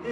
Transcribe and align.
Not 0.00 0.08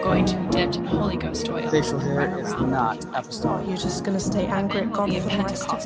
going 0.00 0.24
to 0.26 0.36
be 0.36 0.48
dipped 0.48 0.76
in 0.76 0.84
Holy 0.84 1.16
Ghost 1.16 1.48
oil. 1.48 1.68
Facial 1.68 1.98
hair 1.98 2.14
run 2.14 2.38
is 2.38 2.52
around. 2.52 2.70
not 2.70 3.04
apostolic. 3.06 3.66
Oh, 3.66 3.68
you're 3.68 3.76
just 3.76 4.04
gonna 4.04 4.20
stay 4.20 4.46
angry 4.46 4.82
at 4.82 4.92
God 4.92 5.10
Be 5.10 5.16
a 5.16 5.22
for 5.22 5.28
the 5.28 5.38
rest 5.38 5.68
of 5.68 5.82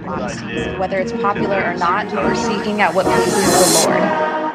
your 0.00 0.10
life. 0.10 0.78
Whether 0.80 0.98
it's 0.98 1.12
popular 1.12 1.62
or 1.62 1.74
not, 1.74 2.12
we're 2.12 2.34
seeking 2.34 2.80
out 2.80 2.92
what 2.92 3.06
pleases 3.06 3.84
the 3.84 3.90
Lord. 3.90 4.50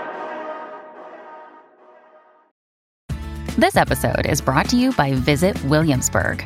This 3.58 3.78
episode 3.78 4.26
is 4.26 4.42
brought 4.42 4.68
to 4.70 4.76
you 4.76 4.92
by 4.92 5.14
Visit 5.14 5.64
Williamsburg. 5.64 6.46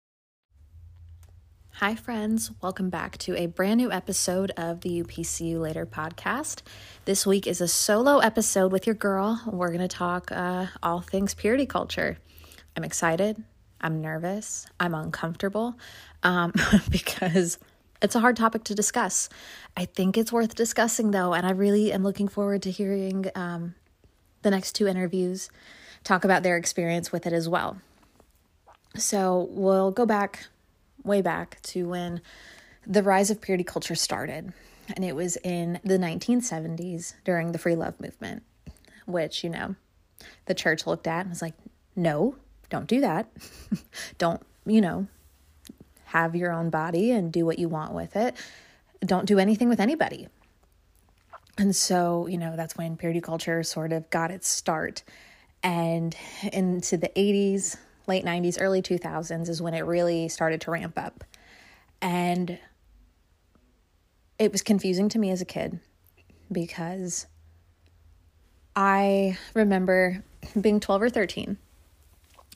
Hi, 1.83 1.95
friends. 1.95 2.51
Welcome 2.61 2.91
back 2.91 3.17
to 3.17 3.35
a 3.35 3.47
brand 3.47 3.79
new 3.79 3.91
episode 3.91 4.51
of 4.51 4.81
the 4.81 5.01
UPCU 5.01 5.59
Later 5.59 5.87
podcast. 5.87 6.61
This 7.05 7.25
week 7.25 7.47
is 7.47 7.59
a 7.59 7.67
solo 7.67 8.19
episode 8.19 8.71
with 8.71 8.85
your 8.85 8.93
girl. 8.93 9.41
We're 9.47 9.69
going 9.69 9.79
to 9.79 9.87
talk 9.87 10.31
uh, 10.31 10.67
all 10.83 11.01
things 11.01 11.33
purity 11.33 11.65
culture. 11.65 12.19
I'm 12.77 12.83
excited. 12.83 13.43
I'm 13.81 13.99
nervous. 13.99 14.67
I'm 14.79 14.93
uncomfortable 14.93 15.75
um, 16.21 16.53
because 16.91 17.57
it's 17.99 18.13
a 18.13 18.19
hard 18.19 18.35
topic 18.35 18.63
to 18.65 18.75
discuss. 18.75 19.27
I 19.75 19.85
think 19.85 20.19
it's 20.19 20.31
worth 20.31 20.53
discussing, 20.53 21.09
though, 21.09 21.33
and 21.33 21.47
I 21.47 21.49
really 21.49 21.91
am 21.91 22.03
looking 22.03 22.27
forward 22.27 22.61
to 22.61 22.69
hearing 22.69 23.25
um, 23.33 23.73
the 24.43 24.51
next 24.51 24.73
two 24.73 24.87
interviews 24.87 25.49
talk 26.03 26.25
about 26.25 26.43
their 26.43 26.57
experience 26.57 27.11
with 27.11 27.25
it 27.25 27.33
as 27.33 27.49
well. 27.49 27.77
So 28.95 29.47
we'll 29.49 29.89
go 29.89 30.05
back 30.05 30.45
way 31.03 31.21
back 31.21 31.61
to 31.63 31.89
when 31.89 32.21
the 32.85 33.03
rise 33.03 33.29
of 33.29 33.41
purity 33.41 33.63
culture 33.63 33.95
started. 33.95 34.53
And 34.95 35.05
it 35.05 35.15
was 35.15 35.37
in 35.37 35.79
the 35.83 35.97
1970s 35.97 37.13
during 37.23 37.51
the 37.51 37.59
free 37.59 37.75
love 37.75 37.99
movement, 37.99 38.43
which, 39.05 39.43
you 39.43 39.49
know, 39.49 39.75
the 40.45 40.53
church 40.53 40.85
looked 40.85 41.07
at 41.07 41.21
and 41.21 41.29
was 41.29 41.41
like, 41.41 41.53
no, 41.95 42.35
don't 42.69 42.87
do 42.87 43.01
that. 43.01 43.27
don't, 44.17 44.41
you 44.65 44.81
know, 44.81 45.07
have 46.05 46.35
your 46.35 46.51
own 46.51 46.69
body 46.69 47.11
and 47.11 47.31
do 47.31 47.45
what 47.45 47.59
you 47.59 47.69
want 47.69 47.93
with 47.93 48.15
it. 48.15 48.35
Don't 49.05 49.25
do 49.25 49.39
anything 49.39 49.69
with 49.69 49.79
anybody. 49.79 50.27
And 51.57 51.75
so, 51.75 52.27
you 52.27 52.37
know, 52.37 52.55
that's 52.55 52.77
when 52.77 52.97
purity 52.97 53.21
culture 53.21 53.63
sort 53.63 53.93
of 53.93 54.09
got 54.09 54.31
its 54.31 54.47
start. 54.47 55.03
And 55.63 56.15
into 56.51 56.97
the 56.97 57.09
80s, 57.09 57.77
late 58.07 58.25
90s, 58.25 58.57
early 58.59 58.81
2000s 58.81 59.49
is 59.49 59.61
when 59.61 59.73
it 59.73 59.81
really 59.81 60.27
started 60.27 60.61
to 60.61 60.71
ramp 60.71 60.97
up. 60.97 61.23
And 62.01 62.57
it 64.39 64.51
was 64.51 64.61
confusing 64.61 65.07
to 65.09 65.19
me 65.19 65.29
as 65.29 65.41
a 65.41 65.45
kid 65.45 65.79
because 66.51 67.27
I 68.75 69.37
remember 69.53 70.23
being 70.59 70.79
12 70.79 71.01
or 71.03 71.09
13 71.09 71.57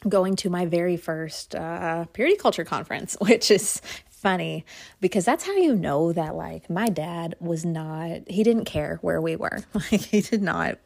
going 0.07 0.35
to 0.35 0.49
my 0.49 0.65
very 0.65 0.97
first 0.97 1.55
uh, 1.55 2.05
purity 2.13 2.35
culture 2.35 2.63
conference, 2.63 3.15
which 3.21 3.51
is 3.51 3.81
funny 4.09 4.65
because 5.01 5.25
that's 5.25 5.45
how 5.45 5.53
you 5.53 5.75
know 5.75 6.11
that 6.11 6.33
like 6.35 6.67
my 6.69 6.87
dad 6.87 7.35
was 7.39 7.63
not 7.63 8.21
he 8.27 8.43
didn't 8.43 8.65
care 8.65 8.97
where 9.01 9.21
we 9.21 9.35
were. 9.35 9.59
Like 9.73 10.01
he 10.01 10.21
did 10.21 10.41
not 10.41 10.79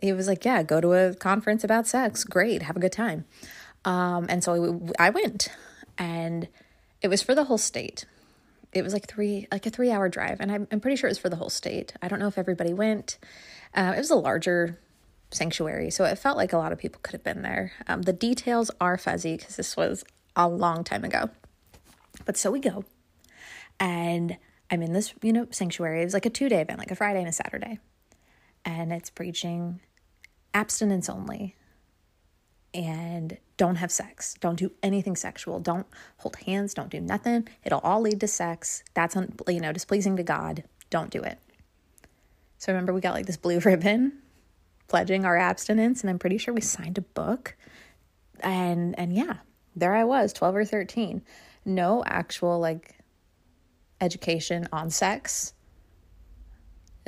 he 0.00 0.12
was 0.12 0.28
like 0.28 0.44
yeah 0.44 0.62
go 0.62 0.80
to 0.80 0.92
a 0.92 1.14
conference 1.14 1.64
about 1.64 1.88
sex. 1.88 2.22
Great. 2.22 2.62
Have 2.62 2.76
a 2.76 2.80
good 2.80 2.92
time 2.92 3.24
um, 3.86 4.26
and 4.28 4.42
so 4.42 4.82
I 4.98 5.10
went, 5.10 5.48
and 5.96 6.48
it 7.00 7.08
was 7.08 7.22
for 7.22 7.34
the 7.34 7.44
whole 7.44 7.56
state. 7.56 8.04
It 8.72 8.82
was 8.82 8.92
like 8.92 9.06
three, 9.06 9.46
like 9.50 9.64
a 9.64 9.70
three 9.70 9.92
hour 9.92 10.08
drive, 10.08 10.40
and 10.40 10.50
I'm, 10.50 10.66
I'm 10.72 10.80
pretty 10.80 10.96
sure 10.96 11.08
it 11.08 11.12
was 11.12 11.18
for 11.18 11.30
the 11.30 11.36
whole 11.36 11.48
state. 11.48 11.94
I 12.02 12.08
don't 12.08 12.18
know 12.18 12.26
if 12.26 12.36
everybody 12.36 12.74
went. 12.74 13.16
Uh, 13.74 13.92
it 13.94 13.98
was 13.98 14.10
a 14.10 14.16
larger 14.16 14.80
sanctuary, 15.30 15.90
so 15.90 16.04
it 16.04 16.18
felt 16.18 16.36
like 16.36 16.52
a 16.52 16.58
lot 16.58 16.72
of 16.72 16.78
people 16.78 17.00
could 17.02 17.12
have 17.12 17.22
been 17.22 17.42
there. 17.42 17.72
Um, 17.86 18.02
the 18.02 18.12
details 18.12 18.72
are 18.80 18.98
fuzzy 18.98 19.36
because 19.36 19.56
this 19.56 19.76
was 19.76 20.04
a 20.34 20.48
long 20.48 20.82
time 20.82 21.04
ago, 21.04 21.30
but 22.24 22.36
so 22.36 22.50
we 22.50 22.58
go, 22.58 22.84
and 23.78 24.36
I'm 24.68 24.82
in 24.82 24.94
this, 24.94 25.14
you 25.22 25.32
know, 25.32 25.46
sanctuary. 25.52 26.02
It 26.02 26.04
was 26.04 26.14
like 26.14 26.26
a 26.26 26.30
two 26.30 26.48
day 26.48 26.60
event, 26.60 26.80
like 26.80 26.90
a 26.90 26.96
Friday 26.96 27.20
and 27.20 27.28
a 27.28 27.32
Saturday, 27.32 27.78
and 28.64 28.92
it's 28.92 29.10
preaching 29.10 29.78
abstinence 30.52 31.08
only 31.08 31.54
and 32.76 33.38
don't 33.56 33.76
have 33.76 33.90
sex. 33.90 34.34
Don't 34.40 34.58
do 34.58 34.70
anything 34.82 35.16
sexual. 35.16 35.58
Don't 35.60 35.86
hold 36.18 36.36
hands. 36.36 36.74
Don't 36.74 36.90
do 36.90 37.00
nothing. 37.00 37.48
It'll 37.64 37.80
all 37.80 38.02
lead 38.02 38.20
to 38.20 38.28
sex. 38.28 38.84
That's 38.92 39.16
un, 39.16 39.34
you 39.48 39.60
know 39.60 39.72
displeasing 39.72 40.16
to 40.18 40.22
God. 40.22 40.62
Don't 40.90 41.10
do 41.10 41.22
it. 41.22 41.38
So 42.58 42.72
remember, 42.72 42.92
we 42.92 43.00
got 43.00 43.14
like 43.14 43.26
this 43.26 43.38
blue 43.38 43.58
ribbon, 43.64 44.18
pledging 44.88 45.24
our 45.24 45.36
abstinence, 45.36 46.02
and 46.02 46.10
I'm 46.10 46.18
pretty 46.18 46.38
sure 46.38 46.52
we 46.52 46.60
signed 46.60 46.98
a 46.98 47.02
book. 47.02 47.56
And 48.40 48.96
and 48.98 49.14
yeah, 49.14 49.38
there 49.74 49.94
I 49.94 50.04
was, 50.04 50.34
twelve 50.34 50.54
or 50.54 50.64
thirteen. 50.64 51.22
No 51.64 52.04
actual 52.06 52.60
like 52.60 52.98
education 54.00 54.68
on 54.70 54.90
sex. 54.90 55.54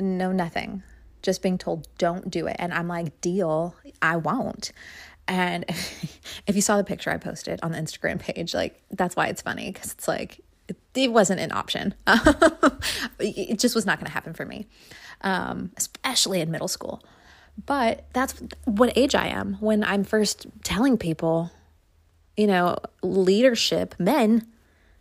No 0.00 0.32
nothing. 0.32 0.82
Just 1.20 1.42
being 1.42 1.58
told 1.58 1.88
don't 1.98 2.30
do 2.30 2.46
it, 2.46 2.56
and 2.58 2.72
I'm 2.72 2.88
like, 2.88 3.20
deal. 3.20 3.74
I 4.00 4.16
won't. 4.16 4.72
And 5.28 5.64
if 6.46 6.56
you 6.56 6.62
saw 6.62 6.76
the 6.76 6.84
picture 6.84 7.10
I 7.10 7.18
posted 7.18 7.60
on 7.62 7.72
the 7.72 7.78
Instagram 7.78 8.18
page, 8.18 8.54
like 8.54 8.82
that's 8.90 9.14
why 9.14 9.26
it's 9.26 9.42
funny 9.42 9.70
because 9.70 9.92
it's 9.92 10.08
like 10.08 10.40
it, 10.66 10.76
it, 10.94 11.12
wasn't 11.12 11.40
an 11.40 11.52
option. 11.52 11.94
it 13.20 13.58
just 13.58 13.74
was 13.74 13.86
not 13.86 13.98
going 13.98 14.06
to 14.06 14.12
happen 14.12 14.32
for 14.32 14.44
me, 14.44 14.66
um, 15.20 15.70
especially 15.76 16.40
in 16.40 16.50
middle 16.50 16.68
school. 16.68 17.02
But 17.66 18.06
that's 18.12 18.40
what 18.64 18.96
age 18.96 19.14
I 19.14 19.28
am 19.28 19.54
when 19.54 19.84
I'm 19.84 20.04
first 20.04 20.46
telling 20.62 20.96
people, 20.96 21.50
you 22.36 22.46
know, 22.46 22.76
leadership, 23.02 23.94
men, 23.98 24.46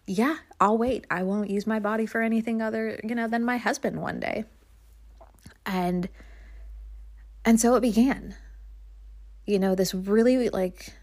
yeah, 0.07 0.37
I'll 0.59 0.77
wait. 0.77 1.05
I 1.11 1.23
won't 1.23 1.49
use 1.49 1.67
my 1.67 1.79
body 1.79 2.05
for 2.05 2.21
anything 2.21 2.61
other, 2.61 2.99
you 3.03 3.13
know, 3.13 3.27
than 3.27 3.43
my 3.43 3.57
husband 3.57 4.01
one 4.01 4.19
day. 4.19 4.45
And 5.65 6.09
and 7.45 7.59
so 7.61 7.75
it 7.75 7.81
began 7.81 8.35
you 9.47 9.57
know, 9.57 9.73
this 9.73 9.93
really 9.93 10.49
like 10.49 10.93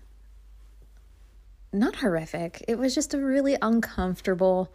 not 1.73 1.97
horrific. 1.97 2.63
It 2.69 2.79
was 2.79 2.95
just 2.95 3.15
a 3.15 3.19
really 3.19 3.57
uncomfortable 3.61 4.73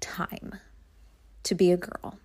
time 0.00 0.56
to 1.44 1.54
be 1.54 1.72
a 1.72 1.76
girl, 1.76 2.18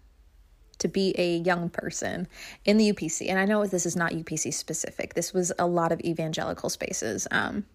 to 0.79 0.87
be 0.87 1.15
a 1.17 1.37
young 1.37 1.69
person 1.69 2.27
in 2.65 2.77
the 2.77 2.91
UPC. 2.91 3.29
And 3.29 3.39
I 3.39 3.45
know 3.45 3.65
this 3.65 3.85
is 3.85 3.95
not 3.95 4.11
UPC 4.11 4.53
specific. 4.53 5.13
This 5.13 5.33
was 5.33 5.53
a 5.57 5.65
lot 5.65 5.91
of 5.91 6.01
evangelical 6.01 6.69
spaces. 6.69 7.27
Um, 7.31 7.65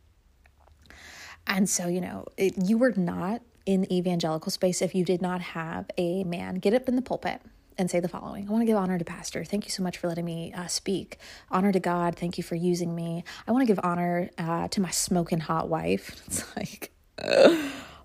and 1.47 1.69
so, 1.69 1.89
you 1.89 2.01
know, 2.01 2.27
it, 2.37 2.55
you 2.63 2.79
were 2.79 2.93
not 2.97 3.43
in 3.65 3.83
the 3.83 3.97
evangelical 3.97 4.51
space 4.51 4.83
if 4.83 4.95
you 4.95 5.05
did 5.05 5.23
not 5.23 5.41
have 5.41 5.87
a 5.97 6.25
man 6.25 6.57
get 6.57 6.75
up 6.75 6.89
in 6.89 6.97
the 6.97 7.03
pulpit 7.03 7.41
and 7.79 7.91
say 7.91 8.01
the 8.01 8.09
following 8.09 8.49
I 8.49 8.51
want 8.51 8.63
to 8.63 8.67
give 8.67 8.77
honor 8.77 8.99
to 8.99 9.05
Pastor. 9.05 9.45
Thank 9.45 9.65
you 9.65 9.71
so 9.71 9.83
much 9.83 9.99
for 9.99 10.09
letting 10.09 10.25
me 10.25 10.53
uh, 10.53 10.67
speak. 10.67 11.19
Honor 11.51 11.73
to 11.73 11.81
God. 11.81 12.17
Thank 12.17 12.39
you 12.39 12.45
for 12.45 12.55
using 12.55 12.95
me. 12.95 13.25
I 13.47 13.53
want 13.53 13.67
to 13.67 13.67
give 13.67 13.81
honor 13.85 14.31
uh, 14.39 14.69
to 14.69 14.81
my 14.81 14.91
smoking 14.91 15.41
hot 15.41 15.69
wife. 15.69 16.23
It's 16.27 16.57
like, 16.57 16.93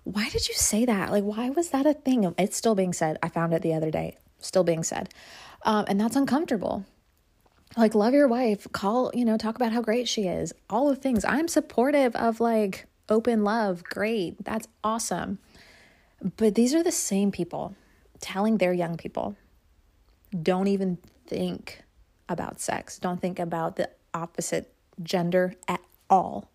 why 0.04 0.28
did 0.28 0.48
you 0.48 0.54
say 0.54 0.84
that? 0.84 1.10
Like, 1.10 1.24
why 1.24 1.50
was 1.50 1.70
that 1.70 1.86
a 1.86 1.94
thing? 1.94 2.34
It's 2.38 2.56
still 2.56 2.74
being 2.74 2.92
said. 2.92 3.18
I 3.22 3.28
found 3.28 3.54
it 3.54 3.62
the 3.62 3.74
other 3.74 3.90
day, 3.90 4.18
still 4.38 4.64
being 4.64 4.82
said. 4.82 5.08
Um, 5.64 5.86
and 5.88 6.00
that's 6.00 6.16
uncomfortable. 6.16 6.84
Like, 7.76 7.94
love 7.94 8.14
your 8.14 8.28
wife, 8.28 8.66
call, 8.72 9.10
you 9.14 9.24
know, 9.24 9.36
talk 9.36 9.56
about 9.56 9.72
how 9.72 9.80
great 9.82 10.08
she 10.08 10.22
is, 10.22 10.52
all 10.68 10.88
the 10.88 10.96
things. 10.96 11.24
I'm 11.24 11.48
supportive 11.48 12.14
of 12.16 12.40
like 12.40 12.86
open 13.08 13.44
love. 13.44 13.84
Great. 13.84 14.44
That's 14.44 14.68
awesome. 14.82 15.38
But 16.36 16.54
these 16.54 16.74
are 16.74 16.82
the 16.82 16.92
same 16.92 17.30
people 17.30 17.74
telling 18.20 18.58
their 18.58 18.72
young 18.72 18.96
people 18.96 19.36
don't 20.30 20.68
even 20.68 20.98
think 21.26 21.82
about 22.28 22.60
sex. 22.60 22.98
Don't 22.98 23.20
think 23.20 23.38
about 23.38 23.76
the 23.76 23.90
opposite 24.12 24.72
gender 25.02 25.54
at 25.66 25.80
all. 26.10 26.50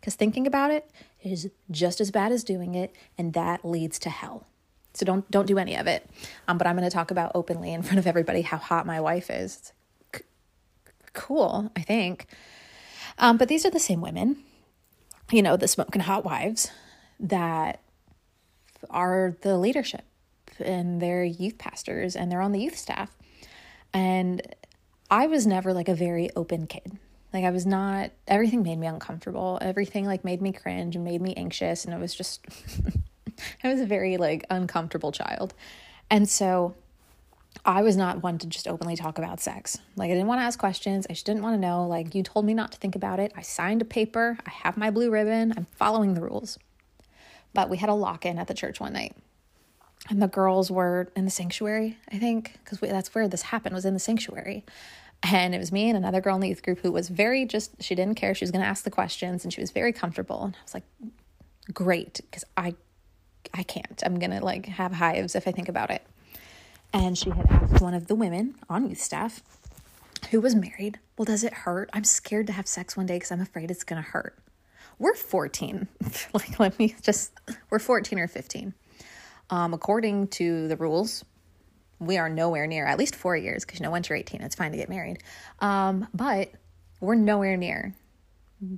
Because 0.00 0.14
thinking 0.14 0.46
about 0.46 0.70
it 0.70 0.90
is 1.22 1.50
just 1.70 2.00
as 2.00 2.10
bad 2.10 2.32
as 2.32 2.44
doing 2.44 2.74
it, 2.74 2.94
and 3.16 3.32
that 3.32 3.64
leads 3.64 3.98
to 4.00 4.10
hell. 4.10 4.46
So 4.92 5.04
don't 5.04 5.28
don't 5.30 5.46
do 5.46 5.58
any 5.58 5.76
of 5.76 5.86
it. 5.86 6.08
Um, 6.46 6.58
but 6.58 6.66
I'm 6.66 6.76
going 6.76 6.88
to 6.88 6.94
talk 6.94 7.10
about 7.10 7.32
openly 7.34 7.72
in 7.72 7.82
front 7.82 7.98
of 7.98 8.06
everybody 8.06 8.42
how 8.42 8.58
hot 8.58 8.86
my 8.86 9.00
wife 9.00 9.30
is. 9.30 9.72
C- 10.14 10.22
cool, 11.12 11.72
I 11.74 11.80
think. 11.80 12.26
Um, 13.18 13.36
but 13.36 13.48
these 13.48 13.64
are 13.64 13.70
the 13.70 13.80
same 13.80 14.00
women, 14.00 14.36
you 15.30 15.42
know, 15.42 15.56
the 15.56 15.68
smoking 15.68 16.02
hot 16.02 16.24
wives 16.24 16.70
that 17.18 17.80
are 18.90 19.36
the 19.42 19.56
leadership 19.56 20.04
and 20.60 21.00
they're 21.00 21.24
youth 21.24 21.58
pastors 21.58 22.16
and 22.16 22.30
they're 22.30 22.40
on 22.40 22.52
the 22.52 22.60
youth 22.60 22.76
staff. 22.76 23.10
And 23.92 24.42
I 25.10 25.26
was 25.26 25.46
never 25.46 25.72
like 25.72 25.88
a 25.88 25.94
very 25.94 26.30
open 26.36 26.66
kid. 26.66 26.98
Like 27.32 27.44
I 27.44 27.50
was 27.50 27.66
not 27.66 28.10
everything 28.28 28.62
made 28.62 28.78
me 28.78 28.86
uncomfortable. 28.86 29.58
Everything 29.60 30.06
like 30.06 30.24
made 30.24 30.40
me 30.40 30.52
cringe 30.52 30.94
and 30.94 31.04
made 31.04 31.20
me 31.20 31.34
anxious 31.34 31.84
and 31.84 31.92
it 31.92 32.00
was 32.00 32.14
just 32.14 32.44
I 33.64 33.68
was 33.68 33.80
a 33.80 33.86
very 33.86 34.16
like 34.16 34.44
uncomfortable 34.50 35.12
child. 35.12 35.54
And 36.10 36.28
so 36.28 36.74
I 37.64 37.82
was 37.82 37.96
not 37.96 38.22
one 38.22 38.38
to 38.38 38.46
just 38.46 38.68
openly 38.68 38.96
talk 38.96 39.18
about 39.18 39.40
sex. 39.40 39.78
Like, 39.96 40.10
I 40.10 40.14
didn't 40.14 40.26
want 40.26 40.40
to 40.40 40.44
ask 40.44 40.58
questions. 40.58 41.06
I 41.08 41.14
just 41.14 41.24
didn't 41.24 41.42
want 41.42 41.54
to 41.54 41.60
know. 41.60 41.86
Like, 41.86 42.14
you 42.14 42.22
told 42.22 42.44
me 42.44 42.52
not 42.52 42.72
to 42.72 42.78
think 42.78 42.94
about 42.94 43.20
it. 43.20 43.32
I 43.36 43.42
signed 43.42 43.80
a 43.80 43.86
paper. 43.86 44.36
I 44.44 44.50
have 44.50 44.76
my 44.76 44.90
blue 44.90 45.10
ribbon. 45.10 45.54
I'm 45.56 45.66
following 45.76 46.14
the 46.14 46.20
rules. 46.20 46.58
But 47.54 47.70
we 47.70 47.78
had 47.78 47.88
a 47.88 47.94
lock 47.94 48.26
in 48.26 48.38
at 48.38 48.48
the 48.48 48.54
church 48.54 48.80
one 48.80 48.92
night. 48.92 49.16
And 50.10 50.20
the 50.20 50.28
girls 50.28 50.70
were 50.70 51.08
in 51.16 51.24
the 51.24 51.30
sanctuary, 51.30 51.98
I 52.12 52.18
think, 52.18 52.58
because 52.62 52.78
that's 52.80 53.14
where 53.14 53.26
this 53.26 53.42
happened, 53.42 53.74
was 53.74 53.84
in 53.84 53.94
the 53.94 54.00
sanctuary. 54.00 54.64
And 55.22 55.54
it 55.54 55.58
was 55.58 55.72
me 55.72 55.88
and 55.88 55.96
another 55.96 56.20
girl 56.20 56.34
in 56.34 56.42
the 56.42 56.48
youth 56.48 56.62
group 56.62 56.80
who 56.80 56.92
was 56.92 57.08
very 57.08 57.46
just, 57.46 57.82
she 57.82 57.94
didn't 57.94 58.16
care. 58.16 58.34
She 58.34 58.44
was 58.44 58.50
going 58.50 58.60
to 58.60 58.68
ask 58.68 58.84
the 58.84 58.90
questions 58.90 59.44
and 59.44 59.52
she 59.52 59.62
was 59.62 59.70
very 59.70 59.92
comfortable. 59.92 60.44
And 60.44 60.54
I 60.54 60.62
was 60.62 60.74
like, 60.74 60.82
great, 61.72 62.20
because 62.30 62.44
I, 62.56 62.74
I 63.54 63.62
can't. 63.62 64.02
I'm 64.04 64.18
going 64.18 64.32
to 64.32 64.44
like 64.44 64.66
have 64.66 64.92
hives 64.92 65.34
if 65.34 65.48
I 65.48 65.52
think 65.52 65.70
about 65.70 65.90
it 65.90 66.04
and 66.94 67.18
she 67.18 67.30
had 67.30 67.46
asked 67.50 67.82
one 67.82 67.92
of 67.92 68.06
the 68.06 68.14
women 68.14 68.54
on 68.70 68.88
youth 68.88 69.02
staff 69.02 69.42
who 70.30 70.40
was 70.40 70.54
married, 70.54 71.00
Well, 71.18 71.26
does 71.26 71.42
it 71.42 71.52
hurt? 71.52 71.90
I'm 71.92 72.04
scared 72.04 72.46
to 72.46 72.52
have 72.52 72.68
sex 72.68 72.96
one 72.96 73.04
day 73.04 73.16
because 73.16 73.32
I'm 73.32 73.40
afraid 73.40 73.70
it's 73.70 73.84
going 73.84 74.02
to 74.02 74.08
hurt. 74.08 74.38
We're 74.98 75.14
14. 75.14 75.88
like, 76.32 76.58
let 76.60 76.78
me 76.78 76.94
just, 77.02 77.32
we're 77.68 77.80
14 77.80 78.18
or 78.20 78.28
15. 78.28 78.74
Um, 79.50 79.74
according 79.74 80.28
to 80.28 80.68
the 80.68 80.76
rules, 80.76 81.24
we 81.98 82.18
are 82.18 82.28
nowhere 82.28 82.66
near 82.66 82.86
at 82.86 82.98
least 82.98 83.14
four 83.14 83.36
years 83.36 83.64
because 83.64 83.80
you 83.80 83.84
know, 83.84 83.90
once 83.90 84.08
you're 84.08 84.18
18, 84.18 84.42
it's 84.42 84.54
fine 84.54 84.72
to 84.72 84.76
get 84.76 84.88
married. 84.88 85.18
Um, 85.60 86.08
but 86.14 86.52
we're 87.00 87.14
nowhere 87.14 87.56
near 87.56 87.94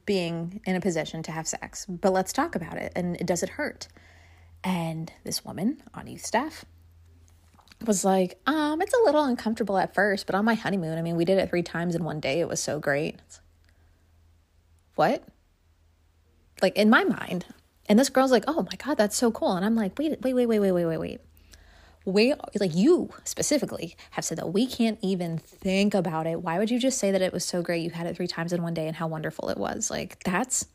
being 0.04 0.60
in 0.66 0.76
a 0.76 0.80
position 0.80 1.22
to 1.24 1.32
have 1.32 1.46
sex. 1.46 1.86
But 1.86 2.12
let's 2.12 2.32
talk 2.32 2.54
about 2.54 2.76
it. 2.76 2.92
And 2.96 3.16
does 3.26 3.42
it 3.42 3.50
hurt? 3.50 3.88
And 4.64 5.12
this 5.24 5.44
woman 5.44 5.82
on 5.94 6.06
youth 6.06 6.24
staff 6.24 6.64
was 7.86 8.04
like, 8.04 8.40
um, 8.46 8.80
it's 8.82 8.94
a 8.94 9.04
little 9.04 9.24
uncomfortable 9.24 9.78
at 9.78 9.94
first, 9.94 10.26
but 10.26 10.34
on 10.34 10.44
my 10.44 10.54
honeymoon, 10.54 10.98
I 10.98 11.02
mean, 11.02 11.16
we 11.16 11.24
did 11.24 11.38
it 11.38 11.50
three 11.50 11.62
times 11.62 11.94
in 11.94 12.04
one 12.04 12.20
day. 12.20 12.40
It 12.40 12.48
was 12.48 12.60
so 12.60 12.80
great. 12.80 13.16
what? 14.94 15.22
Like 16.62 16.76
in 16.76 16.88
my 16.90 17.04
mind. 17.04 17.44
And 17.88 17.98
this 17.98 18.08
girl's 18.08 18.32
like, 18.32 18.44
oh 18.46 18.62
my 18.62 18.76
God, 18.84 18.96
that's 18.96 19.16
so 19.16 19.30
cool. 19.30 19.52
And 19.52 19.64
I'm 19.64 19.76
like, 19.76 19.98
wait, 19.98 20.20
wait, 20.22 20.34
wait, 20.34 20.46
wait, 20.46 20.58
wait, 20.58 20.72
wait, 20.72 20.86
wait, 20.86 20.98
wait. 20.98 21.20
We 22.04 22.34
like 22.60 22.74
you 22.74 23.10
specifically 23.24 23.96
have 24.12 24.24
said 24.24 24.38
that 24.38 24.52
we 24.52 24.66
can't 24.66 24.98
even 25.02 25.38
think 25.38 25.92
about 25.92 26.26
it. 26.26 26.40
Why 26.40 26.58
would 26.58 26.70
you 26.70 26.78
just 26.78 26.98
say 26.98 27.10
that 27.10 27.20
it 27.20 27.32
was 27.32 27.44
so 27.44 27.62
great? 27.62 27.82
You 27.82 27.90
had 27.90 28.06
it 28.06 28.16
three 28.16 28.28
times 28.28 28.52
in 28.52 28.62
one 28.62 28.74
day 28.74 28.86
and 28.86 28.94
how 28.94 29.08
wonderful 29.08 29.48
it 29.48 29.58
was. 29.58 29.90
Like 29.90 30.22
that's 30.22 30.66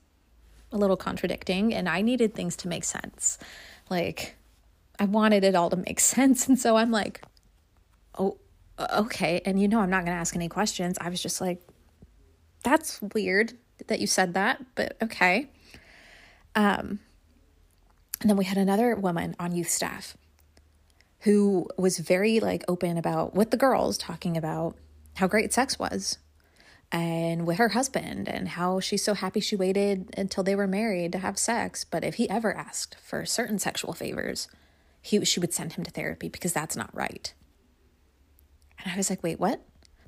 a 0.71 0.77
little 0.77 0.97
contradicting. 0.97 1.73
And 1.73 1.87
I 1.89 2.01
needed 2.01 2.33
things 2.33 2.55
to 2.57 2.67
make 2.67 2.83
sense. 2.83 3.37
Like, 3.89 4.35
I 4.99 5.05
wanted 5.05 5.43
it 5.43 5.55
all 5.55 5.69
to 5.69 5.75
make 5.75 5.99
sense. 6.15 6.47
And 6.47 6.57
so 6.59 6.77
I'm 6.77 6.91
like, 6.91 7.23
oh, 8.17 8.37
uh, 8.77 8.87
okay. 8.99 9.41
And 9.45 9.61
you 9.61 9.67
know, 9.67 9.79
I'm 9.79 9.89
not 9.89 10.05
going 10.05 10.15
to 10.15 10.19
ask 10.19 10.35
any 10.35 10.49
questions. 10.49 10.97
I 10.99 11.09
was 11.09 11.21
just 11.21 11.41
like, 11.41 11.61
that's 12.63 13.01
weird 13.01 13.53
that 13.87 13.99
you 13.99 14.07
said 14.07 14.35
that, 14.35 14.63
but 14.75 14.95
okay. 15.01 15.49
Um, 16.55 16.99
and 18.19 18.29
then 18.29 18.37
we 18.37 18.45
had 18.45 18.57
another 18.57 18.95
woman 18.95 19.35
on 19.39 19.55
youth 19.55 19.69
staff 19.69 20.17
who 21.21 21.67
was 21.77 21.99
very 21.99 22.39
like 22.39 22.63
open 22.67 22.97
about 22.97 23.33
with 23.35 23.51
the 23.51 23.57
girls 23.57 23.97
talking 23.97 24.35
about 24.37 24.75
how 25.15 25.27
great 25.27 25.53
sex 25.53 25.79
was 25.79 26.17
and 26.91 27.45
with 27.47 27.57
her 27.57 27.69
husband 27.69 28.27
and 28.27 28.49
how 28.49 28.79
she's 28.79 29.03
so 29.03 29.13
happy 29.13 29.39
she 29.39 29.55
waited 29.55 30.13
until 30.17 30.43
they 30.43 30.55
were 30.55 30.67
married 30.67 31.11
to 31.11 31.19
have 31.19 31.37
sex 31.37 31.83
but 31.83 32.03
if 32.03 32.15
he 32.15 32.29
ever 32.29 32.55
asked 32.55 32.95
for 32.99 33.25
certain 33.25 33.59
sexual 33.59 33.93
favors 33.93 34.47
he 35.01 35.23
she 35.25 35.39
would 35.39 35.53
send 35.53 35.73
him 35.73 35.83
to 35.83 35.91
therapy 35.91 36.29
because 36.29 36.53
that's 36.53 36.75
not 36.75 36.95
right. 36.95 37.33
And 38.79 38.91
I 38.93 38.97
was 38.97 39.09
like, 39.09 39.23
"Wait, 39.23 39.39
what?" 39.39 39.61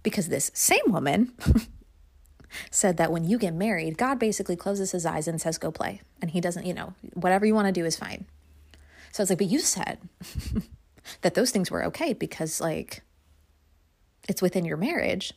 Because 0.04 0.30
this 0.30 0.52
same 0.54 0.86
woman 0.88 1.34
said 2.72 2.98
that 2.98 3.12
when 3.12 3.24
you 3.24 3.38
get 3.38 3.54
married, 3.54 3.98
God 3.98 4.20
basically 4.20 4.56
closes 4.56 4.92
his 4.92 5.06
eyes 5.06 5.28
and 5.28 5.42
says, 5.42 5.58
"Go 5.58 5.72
play." 5.72 6.02
And 6.22 6.32
he 6.32 6.42
doesn't, 6.42 6.66
you 6.66 6.74
know, 6.74 6.94
whatever 7.14 7.46
you 7.46 7.56
want 7.56 7.68
to 7.68 7.72
do 7.72 7.86
is 7.86 7.96
fine. 7.96 8.26
So 9.12 9.22
I 9.22 9.24
was 9.24 9.30
like, 9.30 9.40
"But 9.40 9.48
you 9.48 9.60
said 9.60 10.00
that 11.22 11.34
those 11.36 11.52
things 11.52 11.70
were 11.72 11.84
okay 11.86 12.14
because 12.14 12.62
like 12.62 13.02
it's 14.28 14.42
within 14.42 14.66
your 14.66 14.78
marriage." 14.78 15.34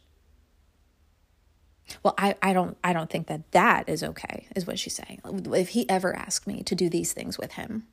Well, 2.03 2.15
I, 2.19 2.35
I 2.43 2.53
don't 2.53 2.77
I 2.83 2.93
don't 2.93 3.11
think 3.11 3.29
that 3.29 3.51
that 3.53 3.89
is 3.89 4.03
okay, 4.03 4.49
is 4.57 4.67
what 4.67 4.79
she's 4.79 4.95
saying. 4.95 5.21
If 5.25 5.71
he 5.71 5.89
ever 5.89 6.15
asked 6.17 6.47
me 6.47 6.63
to 6.65 6.75
do 6.75 6.89
these 6.89 7.13
things 7.13 7.39
with 7.39 7.53
him, 7.53 7.87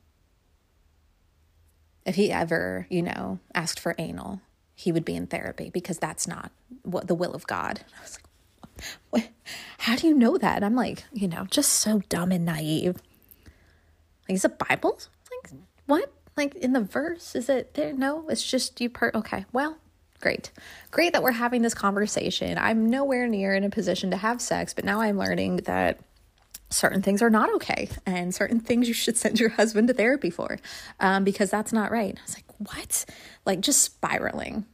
if 2.04 2.16
he 2.16 2.30
ever, 2.30 2.86
you 2.90 3.02
know, 3.02 3.38
asked 3.54 3.78
for 3.80 3.94
anal, 3.98 4.40
he 4.74 4.92
would 4.92 5.04
be 5.04 5.14
in 5.14 5.26
therapy 5.26 5.70
because 5.70 5.98
that's 5.98 6.26
not 6.26 6.50
what 6.82 7.06
the 7.06 7.14
will 7.14 7.34
of 7.34 7.46
God. 7.46 7.84
I 7.98 8.02
was 8.02 8.16
like? 8.16 8.23
How 9.78 9.96
do 9.96 10.06
you 10.06 10.14
know 10.14 10.38
that? 10.38 10.56
And 10.56 10.64
I'm 10.64 10.76
like, 10.76 11.04
you 11.12 11.28
know, 11.28 11.46
just 11.50 11.72
so 11.72 12.00
dumb 12.08 12.32
and 12.32 12.44
naive. 12.44 12.96
Like, 14.28 14.36
is 14.36 14.44
it 14.44 14.58
Bible? 14.58 14.98
Like, 15.30 15.52
what? 15.86 16.12
Like 16.36 16.54
in 16.56 16.72
the 16.72 16.80
verse? 16.80 17.34
Is 17.34 17.48
it 17.48 17.74
there? 17.74 17.92
No, 17.92 18.28
it's 18.28 18.44
just 18.44 18.80
you 18.80 18.88
per 18.88 19.10
okay. 19.14 19.44
Well, 19.52 19.76
great. 20.20 20.50
Great 20.90 21.12
that 21.12 21.22
we're 21.22 21.32
having 21.32 21.62
this 21.62 21.74
conversation. 21.74 22.58
I'm 22.58 22.88
nowhere 22.88 23.28
near 23.28 23.54
in 23.54 23.62
a 23.62 23.70
position 23.70 24.10
to 24.10 24.16
have 24.16 24.40
sex, 24.40 24.74
but 24.74 24.84
now 24.84 25.00
I'm 25.00 25.18
learning 25.18 25.58
that 25.58 26.00
certain 26.70 27.02
things 27.02 27.22
are 27.22 27.30
not 27.30 27.54
okay 27.54 27.88
and 28.04 28.34
certain 28.34 28.58
things 28.58 28.88
you 28.88 28.94
should 28.94 29.16
send 29.16 29.38
your 29.38 29.50
husband 29.50 29.88
to 29.88 29.94
therapy 29.94 30.30
for 30.30 30.58
um, 30.98 31.24
because 31.24 31.50
that's 31.50 31.72
not 31.72 31.92
right. 31.92 32.16
I 32.18 32.22
was 32.22 32.34
like, 32.34 32.44
what? 32.58 33.04
Like 33.44 33.60
just 33.60 33.82
spiraling. 33.82 34.66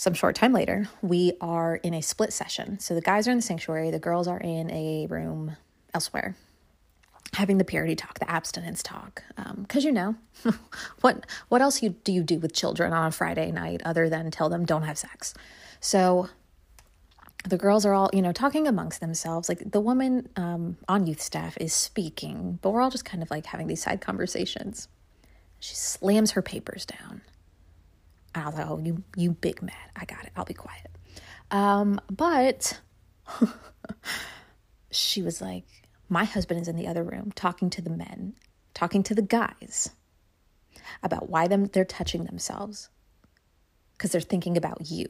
Some 0.00 0.14
short 0.14 0.34
time 0.34 0.54
later, 0.54 0.88
we 1.02 1.34
are 1.42 1.76
in 1.76 1.92
a 1.92 2.00
split 2.00 2.32
session. 2.32 2.80
So 2.80 2.94
the 2.94 3.02
guys 3.02 3.28
are 3.28 3.32
in 3.32 3.36
the 3.36 3.42
sanctuary, 3.42 3.90
the 3.90 3.98
girls 3.98 4.26
are 4.28 4.40
in 4.40 4.70
a 4.70 5.06
room 5.10 5.58
elsewhere 5.92 6.36
having 7.34 7.58
the 7.58 7.64
purity 7.64 7.94
talk, 7.94 8.18
the 8.18 8.28
abstinence 8.28 8.82
talk, 8.82 9.22
because 9.36 9.84
um, 9.84 9.86
you 9.86 9.92
know 9.92 10.14
what 11.02 11.26
what 11.48 11.60
else 11.60 11.82
you 11.82 11.90
do 11.90 12.12
you 12.12 12.22
do 12.22 12.38
with 12.38 12.54
children 12.54 12.94
on 12.94 13.08
a 13.08 13.10
Friday 13.10 13.52
night 13.52 13.82
other 13.84 14.08
than 14.08 14.30
tell 14.30 14.48
them 14.48 14.64
don't 14.64 14.84
have 14.84 14.96
sex? 14.96 15.34
So 15.80 16.30
the 17.46 17.58
girls 17.58 17.84
are 17.84 17.92
all, 17.92 18.08
you 18.14 18.22
know, 18.22 18.32
talking 18.32 18.66
amongst 18.66 19.02
themselves. 19.02 19.50
Like 19.50 19.70
the 19.70 19.82
woman 19.82 20.30
um, 20.34 20.78
on 20.88 21.06
youth 21.06 21.20
staff 21.20 21.58
is 21.60 21.74
speaking, 21.74 22.58
but 22.62 22.70
we're 22.70 22.80
all 22.80 22.90
just 22.90 23.04
kind 23.04 23.22
of 23.22 23.30
like 23.30 23.44
having 23.44 23.66
these 23.66 23.82
side 23.82 24.00
conversations. 24.00 24.88
She 25.58 25.74
slams 25.74 26.30
her 26.30 26.40
papers 26.40 26.86
down. 26.86 27.20
And 28.34 28.44
I 28.44 28.46
was 28.46 28.54
like, 28.56 28.66
oh, 28.68 28.78
you, 28.78 29.02
you 29.16 29.32
big 29.32 29.62
mad. 29.62 29.74
I 29.96 30.04
got 30.04 30.24
it. 30.24 30.32
I'll 30.36 30.44
be 30.44 30.54
quiet. 30.54 30.90
Um, 31.50 32.00
but 32.10 32.80
she 34.90 35.22
was 35.22 35.40
like, 35.40 35.64
my 36.08 36.24
husband 36.24 36.60
is 36.60 36.68
in 36.68 36.76
the 36.76 36.86
other 36.86 37.02
room 37.02 37.32
talking 37.34 37.70
to 37.70 37.82
the 37.82 37.90
men, 37.90 38.34
talking 38.74 39.02
to 39.04 39.14
the 39.14 39.22
guys 39.22 39.90
about 41.02 41.28
why 41.28 41.46
them 41.46 41.66
they're 41.66 41.84
touching 41.84 42.24
themselves 42.24 42.88
because 43.96 44.12
they're 44.12 44.20
thinking 44.20 44.56
about 44.56 44.90
you 44.90 45.06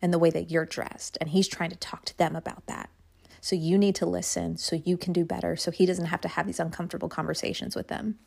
and 0.00 0.12
the 0.12 0.18
way 0.18 0.30
that 0.30 0.50
you're 0.50 0.64
dressed. 0.64 1.18
And 1.20 1.30
he's 1.30 1.48
trying 1.48 1.70
to 1.70 1.76
talk 1.76 2.04
to 2.06 2.18
them 2.18 2.36
about 2.36 2.66
that. 2.66 2.90
So 3.40 3.56
you 3.56 3.78
need 3.78 3.94
to 3.96 4.06
listen 4.06 4.56
so 4.56 4.76
you 4.76 4.96
can 4.96 5.12
do 5.12 5.24
better 5.24 5.56
so 5.56 5.70
he 5.70 5.86
doesn't 5.86 6.06
have 6.06 6.20
to 6.22 6.28
have 6.28 6.46
these 6.46 6.60
uncomfortable 6.60 7.08
conversations 7.08 7.74
with 7.74 7.88
them. 7.88 8.18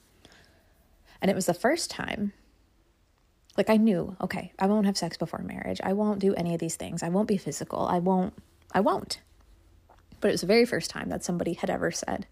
And 1.21 1.29
it 1.31 1.35
was 1.35 1.45
the 1.45 1.53
first 1.53 1.89
time 1.89 2.33
like 3.57 3.69
I 3.69 3.77
knew, 3.77 4.15
okay, 4.21 4.51
I 4.57 4.65
won't 4.65 4.85
have 4.85 4.97
sex 4.97 5.17
before 5.17 5.41
marriage. 5.41 5.79
I 5.83 5.93
won't 5.93 6.19
do 6.19 6.33
any 6.33 6.53
of 6.53 6.59
these 6.59 6.75
things. 6.75 7.03
I 7.03 7.09
won't 7.09 7.27
be 7.27 7.37
physical. 7.37 7.85
I 7.85 7.99
won't 7.99 8.33
I 8.73 8.79
won't. 8.79 9.19
But 10.19 10.29
it 10.29 10.31
was 10.31 10.41
the 10.41 10.47
very 10.47 10.65
first 10.65 10.89
time 10.89 11.09
that 11.09 11.23
somebody 11.23 11.53
had 11.53 11.69
ever 11.69 11.91
said, 11.91 12.27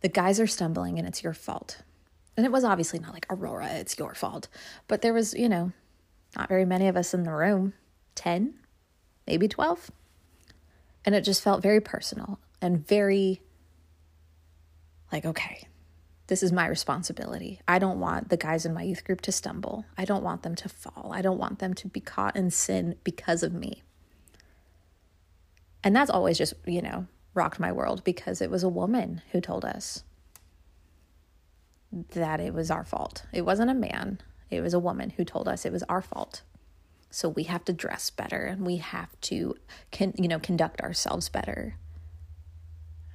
the 0.00 0.08
guys 0.08 0.40
are 0.40 0.46
stumbling 0.46 0.98
and 0.98 1.06
it's 1.06 1.22
your 1.22 1.34
fault. 1.34 1.82
And 2.36 2.46
it 2.46 2.52
was 2.52 2.64
obviously 2.64 2.98
not 2.98 3.12
like 3.12 3.26
Aurora, 3.30 3.68
it's 3.74 3.98
your 3.98 4.14
fault. 4.14 4.48
But 4.88 5.02
there 5.02 5.12
was, 5.12 5.34
you 5.34 5.48
know, 5.48 5.72
not 6.36 6.48
very 6.48 6.64
many 6.64 6.88
of 6.88 6.96
us 6.96 7.12
in 7.14 7.24
the 7.24 7.32
room 7.32 7.72
10, 8.14 8.54
maybe 9.26 9.48
12. 9.48 9.90
And 11.04 11.14
it 11.14 11.22
just 11.22 11.42
felt 11.42 11.62
very 11.62 11.80
personal 11.80 12.38
and 12.60 12.86
very 12.86 13.40
like, 15.12 15.24
okay, 15.24 15.68
this 16.28 16.42
is 16.42 16.52
my 16.52 16.66
responsibility. 16.66 17.60
I 17.68 17.78
don't 17.78 18.00
want 18.00 18.30
the 18.30 18.36
guys 18.36 18.66
in 18.66 18.74
my 18.74 18.82
youth 18.82 19.04
group 19.04 19.20
to 19.22 19.32
stumble. 19.32 19.84
I 19.96 20.04
don't 20.04 20.24
want 20.24 20.42
them 20.42 20.54
to 20.56 20.68
fall. 20.68 21.10
I 21.12 21.22
don't 21.22 21.38
want 21.38 21.60
them 21.60 21.74
to 21.74 21.88
be 21.88 22.00
caught 22.00 22.36
in 22.36 22.50
sin 22.50 22.96
because 23.04 23.42
of 23.42 23.52
me. 23.52 23.82
And 25.84 25.94
that's 25.94 26.10
always 26.10 26.36
just, 26.36 26.54
you 26.66 26.82
know, 26.82 27.06
rocked 27.34 27.60
my 27.60 27.70
world 27.70 28.02
because 28.02 28.40
it 28.40 28.50
was 28.50 28.64
a 28.64 28.68
woman 28.68 29.22
who 29.30 29.40
told 29.40 29.64
us 29.64 30.02
that 31.92 32.40
it 32.40 32.52
was 32.52 32.70
our 32.70 32.84
fault. 32.84 33.24
It 33.32 33.42
wasn't 33.42 33.70
a 33.70 33.74
man, 33.74 34.20
it 34.50 34.60
was 34.60 34.74
a 34.74 34.80
woman 34.80 35.10
who 35.10 35.24
told 35.24 35.46
us 35.48 35.64
it 35.64 35.72
was 35.72 35.84
our 35.84 36.02
fault. 36.02 36.42
So 37.10 37.28
we 37.28 37.44
have 37.44 37.64
to 37.66 37.72
dress 37.72 38.10
better 38.10 38.44
and 38.44 38.66
we 38.66 38.76
have 38.78 39.18
to 39.22 39.54
can 39.90 40.12
you 40.16 40.28
know 40.28 40.38
conduct 40.38 40.80
ourselves 40.80 41.28
better. 41.28 41.76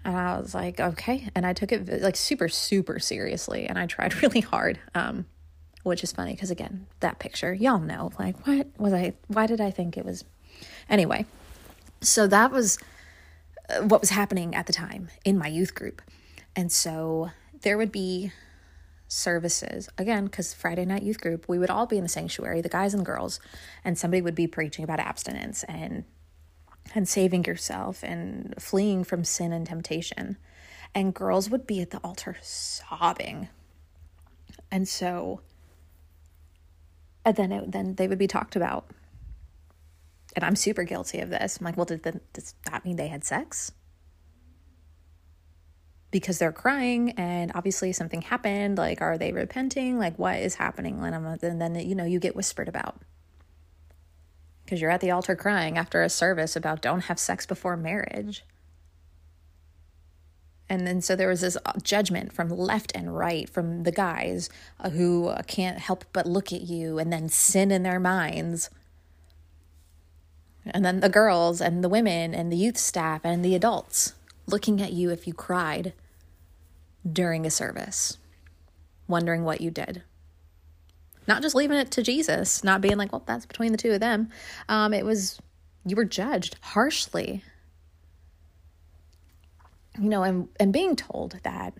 And 0.03 0.15
I 0.15 0.39
was 0.39 0.55
like, 0.55 0.79
okay, 0.79 1.29
and 1.35 1.45
I 1.45 1.53
took 1.53 1.71
it 1.71 2.01
like 2.01 2.15
super 2.15 2.49
super 2.49 2.99
seriously 2.99 3.67
and 3.67 3.77
I 3.77 3.85
tried 3.85 4.21
really 4.23 4.41
hard. 4.41 4.79
Um 4.95 5.25
which 5.83 6.03
is 6.03 6.11
funny 6.11 6.33
because 6.33 6.51
again, 6.51 6.85
that 6.99 7.17
picture, 7.17 7.53
y'all 7.53 7.79
know, 7.79 8.11
like 8.19 8.45
what 8.45 8.67
was 8.77 8.93
I 8.93 9.13
why 9.27 9.47
did 9.47 9.61
I 9.61 9.71
think 9.71 9.97
it 9.97 10.05
was 10.05 10.23
anyway. 10.89 11.25
So 12.01 12.27
that 12.27 12.51
was 12.51 12.77
uh, 13.69 13.81
what 13.83 14.01
was 14.01 14.11
happening 14.11 14.55
at 14.55 14.67
the 14.67 14.73
time 14.73 15.09
in 15.25 15.37
my 15.37 15.47
youth 15.47 15.73
group. 15.73 16.01
And 16.55 16.71
so 16.71 17.31
there 17.61 17.77
would 17.77 17.91
be 17.91 18.31
services 19.07 19.89
again 19.97 20.23
because 20.23 20.53
friday 20.53 20.85
night 20.85 21.03
youth 21.03 21.19
group 21.19 21.45
we 21.49 21.59
would 21.59 21.69
all 21.69 21.85
be 21.85 21.97
in 21.97 22.03
the 22.03 22.07
sanctuary 22.07 22.61
the 22.61 22.69
guys 22.69 22.93
and 22.93 23.05
girls 23.05 23.41
and 23.83 23.97
somebody 23.97 24.21
would 24.21 24.33
be 24.33 24.47
preaching 24.47 24.85
about 24.85 25.01
abstinence 25.01 25.63
and 25.63 26.05
and 26.93 27.07
saving 27.07 27.45
yourself 27.45 28.03
and 28.03 28.53
fleeing 28.59 29.03
from 29.03 29.23
sin 29.23 29.53
and 29.53 29.65
temptation. 29.65 30.37
And 30.93 31.13
girls 31.13 31.49
would 31.49 31.65
be 31.65 31.81
at 31.81 31.91
the 31.91 31.99
altar 31.99 32.37
sobbing. 32.41 33.49
And 34.69 34.87
so 34.87 35.41
and 37.23 37.35
then 37.35 37.51
it, 37.51 37.71
then 37.71 37.95
they 37.95 38.07
would 38.07 38.17
be 38.17 38.27
talked 38.27 38.55
about. 38.55 38.89
And 40.35 40.45
i'm 40.45 40.55
super 40.55 40.83
guilty 40.83 41.19
of 41.19 41.29
this. 41.29 41.57
I'm 41.59 41.65
like 41.65 41.77
well 41.77 41.85
did 41.85 42.03
the, 42.03 42.19
does 42.33 42.55
that 42.65 42.83
mean 42.85 42.95
they 42.97 43.07
had 43.07 43.23
sex? 43.23 43.71
Because 46.09 46.39
they're 46.39 46.51
crying 46.51 47.11
and 47.11 47.53
obviously 47.55 47.93
something 47.93 48.21
happened 48.21 48.77
like 48.77 49.01
are 49.01 49.17
they 49.17 49.31
repenting? 49.31 49.97
Like 49.97 50.19
what 50.19 50.39
is 50.39 50.55
happening? 50.55 50.99
And 51.01 51.61
then 51.61 51.75
you 51.75 51.95
know 51.95 52.05
you 52.05 52.19
get 52.19 52.35
whispered 52.35 52.67
about 52.67 53.01
because 54.71 54.81
you're 54.81 54.89
at 54.89 55.01
the 55.01 55.11
altar 55.11 55.35
crying 55.35 55.77
after 55.77 56.01
a 56.01 56.07
service 56.07 56.55
about 56.55 56.81
don't 56.81 57.01
have 57.01 57.19
sex 57.19 57.45
before 57.45 57.75
marriage 57.75 58.45
and 60.69 60.87
then 60.87 61.01
so 61.01 61.13
there 61.13 61.27
was 61.27 61.41
this 61.41 61.57
judgment 61.83 62.31
from 62.31 62.47
left 62.47 62.93
and 62.95 63.17
right 63.17 63.49
from 63.49 63.83
the 63.83 63.91
guys 63.91 64.49
uh, 64.79 64.91
who 64.91 65.33
can't 65.45 65.79
help 65.79 66.05
but 66.13 66.25
look 66.25 66.53
at 66.53 66.61
you 66.61 66.97
and 66.99 67.11
then 67.11 67.27
sin 67.27 67.69
in 67.69 67.83
their 67.83 67.99
minds 67.99 68.69
and 70.67 70.85
then 70.85 71.01
the 71.01 71.09
girls 71.09 71.59
and 71.59 71.83
the 71.83 71.89
women 71.89 72.33
and 72.33 72.49
the 72.49 72.55
youth 72.55 72.77
staff 72.77 73.19
and 73.25 73.43
the 73.43 73.55
adults 73.55 74.13
looking 74.47 74.81
at 74.81 74.93
you 74.93 75.09
if 75.09 75.27
you 75.27 75.33
cried 75.33 75.91
during 77.11 77.45
a 77.45 77.51
service, 77.51 78.17
wondering 79.05 79.43
what 79.43 79.59
you 79.59 79.69
did. 79.69 80.03
Not 81.27 81.41
just 81.41 81.55
leaving 81.55 81.77
it 81.77 81.91
to 81.91 82.03
Jesus, 82.03 82.63
not 82.63 82.81
being 82.81 82.97
like, 82.97 83.11
well, 83.11 83.23
that's 83.25 83.45
between 83.45 83.71
the 83.71 83.77
two 83.77 83.91
of 83.91 83.99
them. 83.99 84.29
Um, 84.67 84.93
it 84.93 85.05
was, 85.05 85.39
you 85.85 85.95
were 85.95 86.05
judged 86.05 86.55
harshly. 86.61 87.43
You 89.99 90.09
know, 90.09 90.23
and, 90.23 90.47
and 90.59 90.73
being 90.73 90.95
told 90.95 91.39
that 91.43 91.73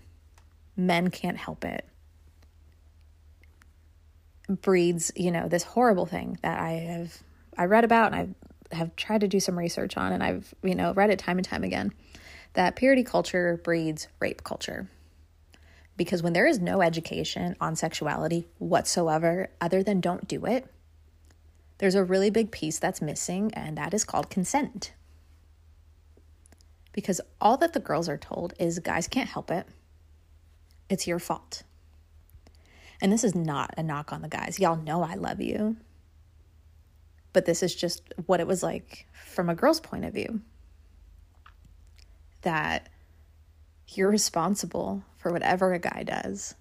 men 0.76 1.10
can't 1.10 1.38
help 1.38 1.66
it 1.66 1.88
breeds, 4.48 5.12
you 5.16 5.32
know, 5.32 5.48
this 5.48 5.64
horrible 5.64 6.06
thing 6.06 6.38
that 6.42 6.60
I 6.60 6.72
have 6.72 7.24
I 7.58 7.66
read 7.66 7.84
about 7.84 8.14
and 8.14 8.36
I 8.72 8.76
have 8.76 8.96
tried 8.96 9.22
to 9.22 9.28
do 9.28 9.40
some 9.40 9.58
research 9.58 9.98
on 9.98 10.12
and 10.12 10.24
I've, 10.24 10.54
you 10.64 10.76
know, 10.76 10.94
read 10.94 11.10
it 11.10 11.20
time 11.20 11.38
and 11.38 11.48
time 11.48 11.64
again 11.64 11.94
that 12.54 12.76
purity 12.76 13.04
culture 13.04 13.60
breeds 13.64 14.08
rape 14.20 14.44
culture 14.44 14.90
because 16.02 16.24
when 16.24 16.34
there 16.34 16.48
is 16.48 16.58
no 16.58 16.82
education 16.82 17.56
on 17.62 17.76
sexuality 17.76 18.48
whatsoever, 18.58 19.52
other 19.62 19.84
than 19.84 20.02
don't 20.02 20.28
do 20.28 20.48
it, 20.48 20.66
there's 21.78 21.94
a 21.94 22.04
really 22.04 22.32
big 22.32 22.50
piece 22.50 22.80
that's 22.80 23.04
missing, 23.04 23.52
and 23.54 23.78
that 23.78 23.94
is 23.94 24.04
called 24.04 24.28
consent. 24.28 24.94
Because 26.92 27.22
all 27.40 27.56
that 27.58 27.74
the 27.74 27.80
girls 27.80 28.10
are 28.10 28.18
told 28.18 28.56
is 28.58 28.80
guys 28.80 29.08
can't 29.08 29.30
help 29.30 29.52
it, 29.52 29.68
it's 30.90 31.06
your 31.06 31.20
fault. 31.20 31.62
And 33.00 33.14
this 33.14 33.24
is 33.24 33.36
not 33.36 33.76
a 33.78 33.84
knock 33.84 34.12
on 34.12 34.24
the 34.24 34.28
guys. 34.28 34.60
Y'all 34.60 34.78
know 34.78 35.04
I 35.04 35.14
love 35.14 35.40
you. 35.40 35.78
But 37.32 37.46
this 37.46 37.62
is 37.62 37.76
just 37.76 38.12
what 38.26 38.40
it 38.40 38.48
was 38.48 38.64
like 38.64 39.06
from 39.28 39.50
a 39.50 39.56
girl's 39.56 39.80
point 39.80 40.06
of 40.06 40.16
view. 40.16 40.42
That 42.42 42.90
you're 43.88 44.10
responsible 44.10 45.04
for 45.22 45.32
whatever 45.32 45.74
a 45.74 45.80
guy 45.80 46.04
does. 46.04 46.56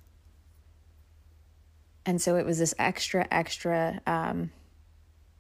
And 2.05 2.21
so 2.21 2.37
it 2.37 2.45
was 2.45 2.59
this 2.59 2.75
extra, 2.79 3.27
extra 3.31 4.01
um, 4.07 4.51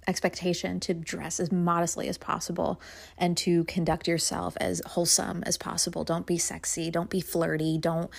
expectation 0.06 0.80
to 0.80 0.94
dress 0.94 1.38
as 1.38 1.52
modestly 1.52 2.08
as 2.08 2.16
possible 2.16 2.80
and 3.18 3.36
to 3.38 3.64
conduct 3.64 4.08
yourself 4.08 4.56
as 4.60 4.82
wholesome 4.86 5.42
as 5.44 5.58
possible. 5.58 6.04
Don't 6.04 6.26
be 6.26 6.38
sexy, 6.38 6.90
don't 6.90 7.10
be 7.10 7.20
flirty, 7.20 7.78
don't 7.78 8.10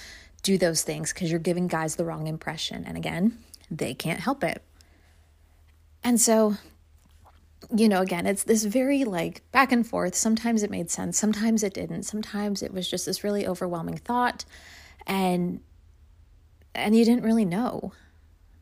do 0.43 0.57
those 0.57 0.83
things 0.83 1.13
because 1.13 1.31
you're 1.31 1.39
giving 1.39 1.67
guys 1.67 1.95
the 1.95 2.05
wrong 2.05 2.27
impression. 2.27 2.83
And 2.85 2.97
again, 2.97 3.37
they 3.69 3.93
can't 3.93 4.19
help 4.19 4.43
it. 4.43 4.61
And 6.03 6.19
so 6.19 6.57
you 7.73 7.87
know, 7.87 8.01
again, 8.01 8.25
it's 8.25 8.43
this 8.43 8.63
very 8.63 9.03
like 9.03 9.43
back 9.51 9.71
and 9.71 9.85
forth. 9.85 10.15
Sometimes 10.15 10.63
it 10.63 10.71
made 10.71 10.89
sense, 10.89 11.17
sometimes 11.17 11.63
it 11.63 11.73
didn't. 11.73 12.03
Sometimes 12.03 12.63
it 12.63 12.73
was 12.73 12.89
just 12.89 13.05
this 13.05 13.23
really 13.23 13.47
overwhelming 13.47 13.97
thought 13.97 14.45
and 15.07 15.61
and 16.73 16.95
you 16.95 17.03
didn't 17.03 17.23
really 17.23 17.45
know. 17.45 17.93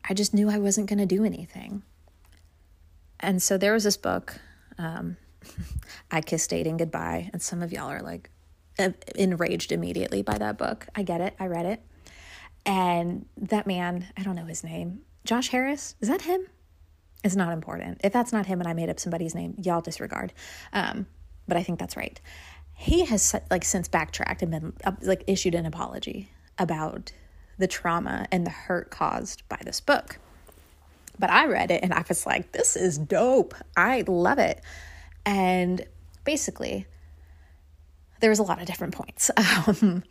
I 0.08 0.14
just 0.14 0.34
knew 0.34 0.50
I 0.50 0.58
wasn't 0.58 0.88
going 0.88 0.98
to 0.98 1.06
do 1.06 1.24
anything. 1.24 1.82
And 3.20 3.42
so 3.42 3.56
there 3.56 3.72
was 3.72 3.84
this 3.84 3.96
book, 3.96 4.40
um, 4.78 5.16
I 6.10 6.20
Kissed 6.20 6.50
Dating 6.50 6.78
Goodbye, 6.78 7.30
and 7.32 7.40
some 7.40 7.62
of 7.62 7.72
y'all 7.72 7.90
are 7.90 8.00
like 8.00 8.30
enraged 9.14 9.72
immediately 9.72 10.22
by 10.22 10.38
that 10.38 10.58
book. 10.58 10.88
I 10.94 11.02
get 11.02 11.20
it. 11.20 11.34
I 11.38 11.46
read 11.46 11.66
it. 11.66 11.82
And 12.66 13.26
that 13.36 13.66
man, 13.66 14.06
I 14.16 14.22
don't 14.22 14.36
know 14.36 14.44
his 14.44 14.64
name, 14.64 15.00
Josh 15.24 15.48
Harris, 15.48 15.94
is 16.00 16.08
that 16.08 16.22
him? 16.22 16.46
It's 17.22 17.36
not 17.36 17.52
important. 17.52 18.00
If 18.02 18.12
that's 18.12 18.32
not 18.32 18.46
him 18.46 18.60
and 18.60 18.68
I 18.68 18.72
made 18.72 18.88
up 18.88 18.98
somebody's 18.98 19.34
name, 19.34 19.54
y'all 19.62 19.80
disregard. 19.80 20.32
Um, 20.72 21.06
but 21.46 21.56
I 21.56 21.62
think 21.62 21.78
that's 21.78 21.96
right. 21.96 22.20
He 22.80 23.04
has 23.04 23.34
like 23.50 23.66
since 23.66 23.88
backtracked 23.88 24.40
and 24.40 24.50
been 24.50 24.72
uh, 24.84 24.92
like 25.02 25.22
issued 25.26 25.54
an 25.54 25.66
apology 25.66 26.30
about 26.58 27.12
the 27.58 27.66
trauma 27.66 28.26
and 28.32 28.46
the 28.46 28.50
hurt 28.50 28.90
caused 28.90 29.46
by 29.50 29.58
this 29.62 29.82
book. 29.82 30.18
But 31.18 31.28
I 31.28 31.44
read 31.44 31.70
it 31.70 31.82
and 31.82 31.92
I 31.92 32.02
was 32.08 32.24
like, 32.24 32.52
this 32.52 32.76
is 32.76 32.96
dope. 32.96 33.54
I 33.76 34.04
love 34.06 34.38
it. 34.38 34.62
And 35.26 35.84
basically, 36.24 36.86
there 38.20 38.30
was 38.30 38.38
a 38.38 38.44
lot 38.44 38.60
of 38.60 38.66
different 38.66 38.94
points. 38.94 39.30
Um, 39.66 40.04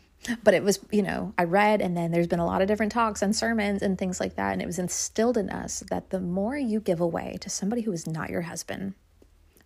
but 0.43 0.53
it 0.53 0.63
was 0.63 0.79
you 0.91 1.01
know 1.01 1.33
i 1.37 1.45
read 1.45 1.81
and 1.81 1.95
then 1.95 2.11
there's 2.11 2.27
been 2.27 2.39
a 2.39 2.45
lot 2.45 2.61
of 2.61 2.67
different 2.67 2.91
talks 2.91 3.21
and 3.21 3.33
sermons 3.33 3.81
and 3.81 3.97
things 3.97 4.19
like 4.19 4.35
that 4.35 4.51
and 4.51 4.61
it 4.61 4.65
was 4.65 4.77
instilled 4.77 5.37
in 5.37 5.49
us 5.49 5.81
that 5.89 6.09
the 6.09 6.19
more 6.19 6.57
you 6.57 6.81
give 6.81 6.99
away 6.99 7.37
to 7.39 7.49
somebody 7.49 7.83
who 7.83 7.93
is 7.93 8.05
not 8.05 8.29
your 8.29 8.41
husband 8.41 8.95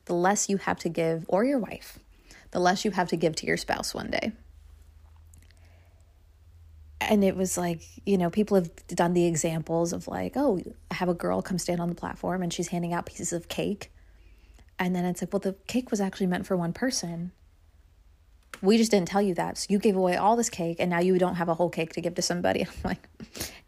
the 0.05 0.13
less 0.13 0.50
you 0.50 0.57
have 0.57 0.77
to 0.77 0.89
give 0.89 1.25
or 1.27 1.43
your 1.43 1.57
wife 1.57 1.98
the 2.53 2.60
less 2.60 2.86
you 2.86 2.91
have 2.91 3.10
to 3.10 3.17
give 3.17 3.36
to 3.36 3.45
your 3.45 3.57
spouse 3.57 3.93
one 3.93 4.10
day 4.10 4.31
and 7.01 7.24
it 7.24 7.36
was 7.36 7.57
like 7.57 7.81
you 8.05 8.17
know 8.17 8.29
people 8.29 8.55
have 8.55 8.88
done 8.88 9.13
the 9.13 9.25
examples 9.25 9.91
of 9.91 10.07
like 10.07 10.33
oh 10.36 10.60
I 10.89 10.95
have 10.95 11.10
a 11.10 11.13
girl 11.13 11.41
come 11.41 11.57
stand 11.57 11.81
on 11.81 11.89
the 11.89 11.95
platform 11.95 12.41
and 12.41 12.53
she's 12.53 12.69
handing 12.69 12.93
out 12.93 13.05
pieces 13.05 13.33
of 13.33 13.50
cake 13.50 13.91
and 14.79 14.95
then 14.95 15.03
it's 15.03 15.22
like 15.22 15.33
well 15.33 15.39
the 15.39 15.55
cake 15.67 15.91
was 15.91 16.00
actually 16.00 16.27
meant 16.27 16.45
for 16.45 16.55
one 16.55 16.74
person 16.74 17.31
we 18.63 18.77
just 18.77 18.91
didn't 18.91 19.10
tell 19.10 19.22
you 19.22 19.33
that. 19.36 19.57
So 19.57 19.67
you 19.69 19.77
gave 19.77 19.98
away 19.98 20.15
all 20.15 20.38
this 20.38 20.50
cake 20.50 20.77
and 20.79 20.89
now 20.89 21.00
you 21.00 21.17
don't 21.17 21.36
have 21.36 21.50
a 21.50 21.53
whole 21.53 21.69
cake 21.69 21.93
to 21.93 22.01
give 22.01 22.15
to 22.15 22.22
somebody. 22.22 22.62
I'm 22.65 22.74
like, 22.83 23.10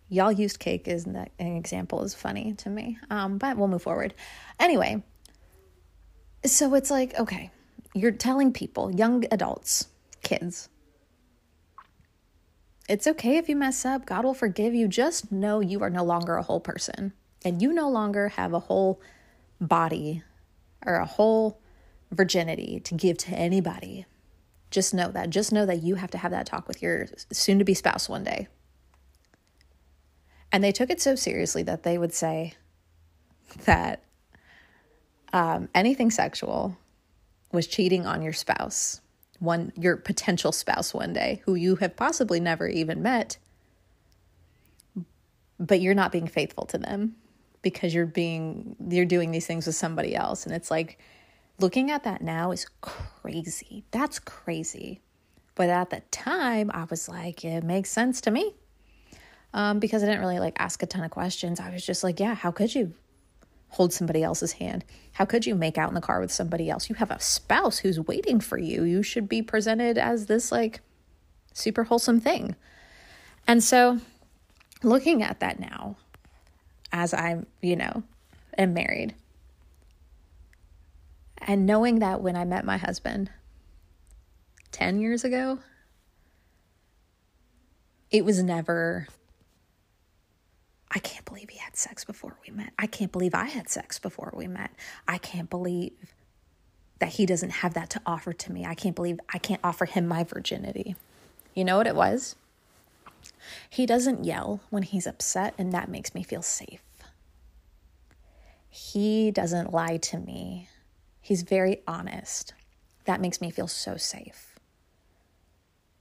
y'all 0.10 0.32
used 0.32 0.60
cake 0.60 0.88
isn't 0.88 1.14
that 1.14 1.32
an 1.38 1.58
example 1.58 2.04
is 2.04 2.16
funny 2.16 2.54
to 2.60 2.70
me. 2.70 2.98
Um, 3.10 3.38
but 3.38 3.58
we'll 3.58 3.68
move 3.68 3.82
forward. 3.82 4.14
Anyway, 4.58 5.04
so 6.46 6.74
it's 6.76 6.90
like, 6.90 7.20
okay, 7.20 7.52
you're 7.96 8.12
telling 8.12 8.52
people, 8.52 8.94
young 8.94 9.24
adults, 9.32 9.88
kids, 10.22 10.70
it's 12.88 13.08
okay 13.08 13.38
if 13.38 13.50
you 13.50 13.56
mess 13.56 13.86
up. 13.86 14.06
God 14.06 14.26
will 14.26 14.34
forgive 14.34 14.76
you. 14.76 14.88
Just 14.88 15.32
know 15.32 15.62
you 15.62 15.82
are 15.82 15.90
no 15.90 16.04
longer 16.04 16.36
a 16.36 16.44
whole 16.44 16.60
person 16.60 17.14
and 17.44 17.62
you 17.62 17.72
no 17.74 17.90
longer 17.90 18.30
have 18.30 18.54
a 18.54 18.60
whole 18.60 19.02
body 19.60 20.22
or 20.86 20.96
a 20.96 21.06
whole 21.06 21.60
virginity 22.12 22.80
to 22.82 22.94
give 22.94 23.18
to 23.20 23.32
anybody. 23.32 24.06
Just 24.70 24.94
know 24.94 25.10
that. 25.12 25.30
Just 25.30 25.54
know 25.54 25.66
that 25.66 25.82
you 25.82 25.96
have 25.96 26.12
to 26.12 26.18
have 26.18 26.32
that 26.32 26.46
talk 26.46 26.68
with 26.68 26.82
your 26.82 27.08
soon 27.32 27.60
to 27.60 27.66
be 27.66 27.74
spouse 27.74 28.10
one 28.10 28.24
day. 28.24 28.50
And 30.52 30.64
they 30.64 30.72
took 30.72 30.90
it 30.90 31.02
so 31.02 31.16
seriously 31.16 31.64
that 31.64 31.84
they 31.84 31.98
would 31.98 32.14
say 32.14 32.54
that 33.64 34.04
um, 35.34 35.70
anything 35.74 36.12
sexual 36.12 36.78
was 37.56 37.68
cheating 37.68 38.06
on 38.06 38.22
your 38.22 38.34
spouse. 38.34 39.02
one 39.40 39.72
your 39.78 39.98
potential 39.98 40.52
spouse 40.52 40.94
one 40.94 41.14
day 41.14 41.42
who 41.46 41.56
you 41.56 41.76
have 41.78 41.96
possibly 41.96 42.40
never 42.40 42.68
even 42.68 43.02
met 43.02 43.38
but 45.60 45.82
you're 45.82 45.94
not 45.94 46.12
being 46.12 46.28
faithful 46.28 46.66
to 46.66 46.78
them 46.78 47.16
because 47.62 47.94
you're 47.94 48.06
being 48.06 48.76
you're 48.90 49.06
doing 49.06 49.32
these 49.32 49.48
things 49.48 49.66
with 49.66 49.76
somebody 49.76 50.16
else. 50.16 50.46
And 50.46 50.54
it's 50.56 50.70
like 50.70 51.00
looking 51.60 51.92
at 51.92 52.04
that 52.04 52.22
now 52.22 52.52
is 52.52 52.68
crazy. 52.82 53.84
That's 53.92 54.20
crazy. 54.20 55.02
But 55.56 55.70
at 55.70 55.90
the 55.90 56.02
time 56.12 56.70
i 56.74 56.84
was 56.84 57.08
like 57.08 57.46
it 57.46 57.64
makes 57.64 57.90
sense 57.90 58.22
to 58.22 58.32
me. 58.32 58.54
Um, 59.54 59.80
because 59.80 60.04
i 60.04 60.06
didn't 60.06 60.20
really 60.20 60.40
like 60.40 60.56
ask 60.60 60.84
a 60.84 60.86
ton 60.86 61.04
of 61.04 61.12
questions. 61.12 61.60
I 61.60 61.72
was 61.72 61.86
just 61.86 62.04
like 62.04 62.20
yeah 62.20 62.36
how 62.36 62.52
could 62.52 62.76
you 62.76 62.94
hold 63.76 63.92
somebody 63.92 64.24
else's 64.24 64.54
hand? 64.54 64.86
How 65.12 65.26
could 65.26 65.46
you 65.46 65.54
make 65.54 65.78
out 65.78 65.90
in 65.90 65.96
the 65.96 66.02
car 66.02 66.22
with 66.22 66.32
somebody 66.32 66.70
else? 66.70 66.88
You 66.90 66.96
have 66.96 67.12
a 67.12 67.20
spouse 67.20 67.80
who's 67.80 68.00
waiting 68.00 68.40
for 68.40 68.58
you. 68.58 68.84
You 68.84 69.04
should 69.04 69.28
be 69.28 69.42
presented 69.42 69.98
as 69.98 70.28
this 70.28 70.50
like 70.50 70.80
super 71.54 71.84
wholesome 71.84 72.22
thing. 72.22 72.56
And 73.48 73.62
so 73.62 74.00
looking 74.82 75.22
at 75.22 75.42
that 75.42 75.60
now 75.60 75.98
as 76.94 77.14
I'm, 77.14 77.48
you 77.62 77.76
know, 77.76 78.04
am 78.58 78.74
married. 78.74 79.14
And 81.38 81.66
knowing 81.66 82.00
that 82.00 82.22
when 82.22 82.38
I 82.38 82.46
met 82.46 82.64
my 82.64 82.78
husband 82.78 83.30
10 84.72 85.02
years 85.02 85.26
ago, 85.26 85.60
it 88.10 88.24
was 88.24 88.42
never, 88.42 89.08
I 90.96 91.00
can't 91.00 91.26
believe 91.26 91.50
he 91.50 91.60
had 91.60 91.76
sex 91.76 92.06
before 92.06 92.38
we 92.48 92.54
met. 92.54 92.72
I 92.80 92.88
can't 92.88 93.12
believe 93.12 93.36
I 93.36 93.46
had 93.46 93.70
sex 93.70 94.00
before 94.00 94.34
we 94.34 94.48
met. 94.48 94.72
I 95.06 95.18
can't 95.18 95.50
believe 95.50 95.92
that 97.00 97.10
he 97.10 97.26
doesn't 97.26 97.50
have 97.50 97.74
that 97.74 97.90
to 97.92 98.02
offer 98.06 98.32
to 98.32 98.52
me. 98.54 98.66
I 98.66 98.76
can't 98.76 98.96
believe 98.96 99.20
I 99.34 99.38
can't 99.38 99.60
offer 99.62 99.84
him 99.84 100.08
my 100.08 100.24
virginity. 100.24 100.96
You 101.54 101.66
know 101.66 101.76
what 101.76 101.88
it 101.88 101.96
was? 101.96 102.38
He 103.70 103.86
doesn't 103.86 104.24
yell 104.24 104.62
when 104.70 104.84
he's 104.84 105.06
upset, 105.06 105.54
and 105.58 105.74
that 105.74 105.90
makes 105.90 106.16
me 106.16 106.24
feel 106.24 106.42
safe. 106.42 106.82
He 108.70 109.32
doesn't 109.32 109.74
lie 109.74 109.98
to 109.98 110.18
me. 110.18 110.70
He's 111.20 111.42
very 111.42 111.82
honest. 111.86 112.54
That 113.04 113.20
makes 113.20 113.42
me 113.42 113.52
feel 113.52 113.68
so 113.68 113.98
safe. 113.98 114.58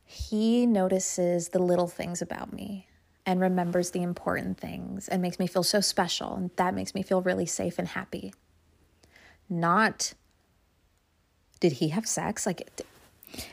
He 0.05 0.67
notices 0.67 1.49
the 1.49 1.59
little 1.59 1.89
things 1.89 2.23
about 2.23 2.53
me 2.53 2.87
and 3.26 3.40
remembers 3.40 3.90
the 3.90 4.02
important 4.02 4.59
things 4.59 5.09
and 5.09 5.23
makes 5.23 5.38
me 5.38 5.47
feel 5.47 5.62
so 5.62 5.81
special. 5.81 6.35
And 6.35 6.50
that 6.57 6.75
makes 6.75 6.95
me 6.95 7.02
feel 7.02 7.23
really 7.23 7.47
safe 7.47 7.78
and 7.78 7.88
happy. 7.88 8.35
Not, 9.49 10.14
did 11.61 11.73
he 11.73 11.88
have 11.88 12.07
sex? 12.07 12.47
Like, 12.47 12.69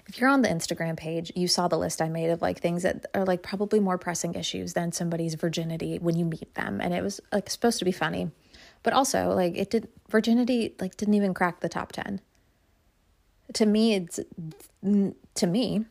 if 0.07 0.19
you're 0.19 0.29
on 0.29 0.41
the 0.41 0.49
Instagram 0.49 0.97
page, 0.97 1.31
you 1.35 1.47
saw 1.47 1.67
the 1.67 1.77
list 1.77 2.01
I 2.01 2.09
made 2.09 2.29
of 2.29 2.41
like 2.41 2.59
things 2.59 2.83
that 2.83 3.05
are 3.13 3.25
like 3.25 3.41
probably 3.41 3.79
more 3.79 3.97
pressing 3.97 4.35
issues 4.35 4.73
than 4.73 4.91
somebody's 4.91 5.35
virginity 5.35 5.97
when 5.99 6.15
you 6.15 6.25
meet 6.25 6.53
them. 6.55 6.79
And 6.81 6.93
it 6.93 7.01
was 7.01 7.19
like 7.31 7.49
supposed 7.49 7.79
to 7.79 7.85
be 7.85 7.91
funny, 7.91 8.29
but 8.83 8.93
also 8.93 9.33
like 9.33 9.57
it 9.57 9.69
did 9.69 9.87
virginity 10.09 10.75
like 10.79 10.97
didn't 10.97 11.15
even 11.15 11.33
crack 11.33 11.61
the 11.61 11.69
top 11.69 11.91
10. 11.93 12.21
To 13.53 13.65
me, 13.65 13.95
it's 13.95 14.19
to 15.35 15.47
me, 15.47 15.85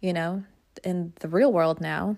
you 0.00 0.12
know, 0.12 0.44
in 0.82 1.12
the 1.20 1.28
real 1.28 1.52
world 1.52 1.80
now. 1.80 2.16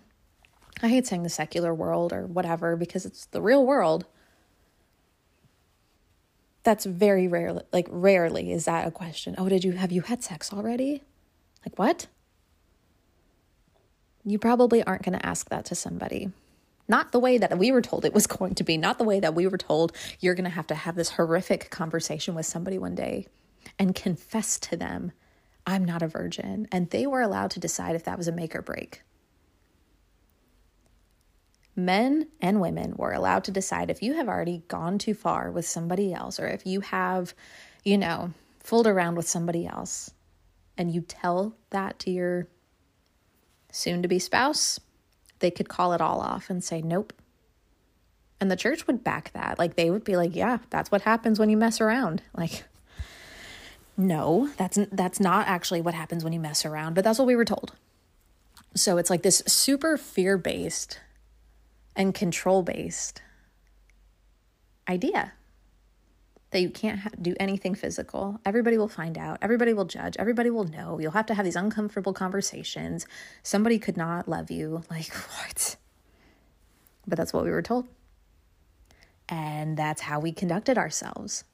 I 0.82 0.88
hate 0.88 1.06
saying 1.06 1.22
the 1.22 1.28
secular 1.28 1.74
world 1.74 2.12
or 2.12 2.26
whatever 2.26 2.76
because 2.76 3.04
it's 3.04 3.26
the 3.26 3.42
real 3.42 3.64
world. 3.64 4.06
That's 6.62 6.84
very 6.84 7.26
rarely, 7.26 7.62
like 7.72 7.86
rarely 7.90 8.52
is 8.52 8.66
that 8.66 8.86
a 8.86 8.90
question. 8.90 9.34
Oh, 9.38 9.48
did 9.48 9.64
you 9.64 9.72
have 9.72 9.92
you 9.92 10.02
had 10.02 10.22
sex 10.22 10.52
already? 10.52 11.02
Like 11.64 11.78
what? 11.78 12.06
You 14.24 14.38
probably 14.38 14.82
aren't 14.82 15.02
going 15.02 15.18
to 15.18 15.26
ask 15.26 15.48
that 15.48 15.64
to 15.66 15.74
somebody. 15.74 16.30
Not 16.88 17.12
the 17.12 17.18
way 17.18 17.38
that 17.38 17.56
we 17.58 17.72
were 17.72 17.82
told 17.82 18.04
it 18.04 18.12
was 18.12 18.26
going 18.38 18.54
to 18.56 18.64
be, 18.64 18.76
not 18.76 18.98
the 18.98 19.04
way 19.04 19.20
that 19.20 19.34
we 19.34 19.46
were 19.46 19.58
told 19.58 19.92
you're 20.18 20.34
going 20.34 20.44
to 20.44 20.50
have 20.50 20.66
to 20.68 20.74
have 20.74 20.96
this 20.96 21.10
horrific 21.10 21.70
conversation 21.70 22.34
with 22.34 22.46
somebody 22.46 22.78
one 22.78 22.94
day 22.94 23.26
and 23.78 23.94
confess 23.94 24.58
to 24.58 24.76
them, 24.76 25.12
I'm 25.66 25.84
not 25.84 26.02
a 26.02 26.08
virgin. 26.08 26.68
And 26.72 26.90
they 26.90 27.06
were 27.06 27.20
allowed 27.20 27.50
to 27.52 27.60
decide 27.60 27.94
if 27.94 28.04
that 28.04 28.18
was 28.18 28.28
a 28.28 28.32
make 28.32 28.54
or 28.54 28.62
break. 28.62 29.02
Men 31.84 32.28
and 32.40 32.60
women 32.60 32.94
were 32.96 33.12
allowed 33.12 33.44
to 33.44 33.50
decide 33.50 33.90
if 33.90 34.02
you 34.02 34.14
have 34.14 34.28
already 34.28 34.62
gone 34.68 34.98
too 34.98 35.14
far 35.14 35.50
with 35.50 35.66
somebody 35.66 36.12
else 36.12 36.38
or 36.38 36.46
if 36.46 36.66
you 36.66 36.80
have, 36.80 37.34
you 37.84 37.96
know, 37.96 38.32
fooled 38.58 38.86
around 38.86 39.14
with 39.14 39.28
somebody 39.28 39.66
else 39.66 40.10
and 40.76 40.92
you 40.92 41.00
tell 41.00 41.54
that 41.70 41.98
to 42.00 42.10
your 42.10 42.48
soon 43.72 44.02
to 44.02 44.08
be 44.08 44.18
spouse, 44.18 44.78
they 45.38 45.50
could 45.50 45.68
call 45.68 45.94
it 45.94 46.00
all 46.00 46.20
off 46.20 46.50
and 46.50 46.62
say, 46.62 46.82
nope. 46.82 47.14
And 48.40 48.50
the 48.50 48.56
church 48.56 48.86
would 48.86 49.02
back 49.02 49.32
that. 49.32 49.58
Like 49.58 49.76
they 49.76 49.90
would 49.90 50.04
be 50.04 50.16
like, 50.16 50.36
yeah, 50.36 50.58
that's 50.68 50.90
what 50.90 51.02
happens 51.02 51.38
when 51.38 51.48
you 51.48 51.56
mess 51.56 51.80
around. 51.80 52.22
Like, 52.36 52.64
no, 53.96 54.50
that's 54.56 54.78
that's 54.92 55.20
not 55.20 55.46
actually 55.46 55.80
what 55.80 55.94
happens 55.94 56.24
when 56.24 56.32
you 56.32 56.40
mess 56.40 56.64
around, 56.64 56.94
but 56.94 57.04
that's 57.04 57.18
what 57.18 57.26
we 57.26 57.36
were 57.36 57.44
told. 57.44 57.72
So 58.74 58.98
it's 58.98 59.10
like 59.10 59.22
this 59.22 59.42
super 59.46 59.96
fear-based 59.96 60.98
and 61.96 62.14
control-based 62.14 63.22
idea 64.88 65.32
that 66.50 66.60
you 66.60 66.70
can't 66.70 67.00
ha- 67.00 67.10
do 67.20 67.34
anything 67.38 67.74
physical. 67.74 68.40
Everybody 68.44 68.76
will 68.76 68.88
find 68.88 69.16
out. 69.16 69.38
Everybody 69.40 69.72
will 69.72 69.84
judge. 69.84 70.16
Everybody 70.18 70.50
will 70.50 70.64
know. 70.64 70.98
You'll 70.98 71.12
have 71.12 71.26
to 71.26 71.34
have 71.34 71.44
these 71.44 71.56
uncomfortable 71.56 72.12
conversations. 72.12 73.06
Somebody 73.42 73.78
could 73.78 73.96
not 73.96 74.28
love 74.28 74.50
you. 74.50 74.82
Like, 74.90 75.12
what? 75.14 75.76
But 77.06 77.16
that's 77.16 77.32
what 77.32 77.44
we 77.44 77.50
were 77.50 77.62
told. 77.62 77.86
And 79.28 79.76
that's 79.76 80.00
how 80.00 80.18
we 80.18 80.32
conducted 80.32 80.76
ourselves. 80.76 81.44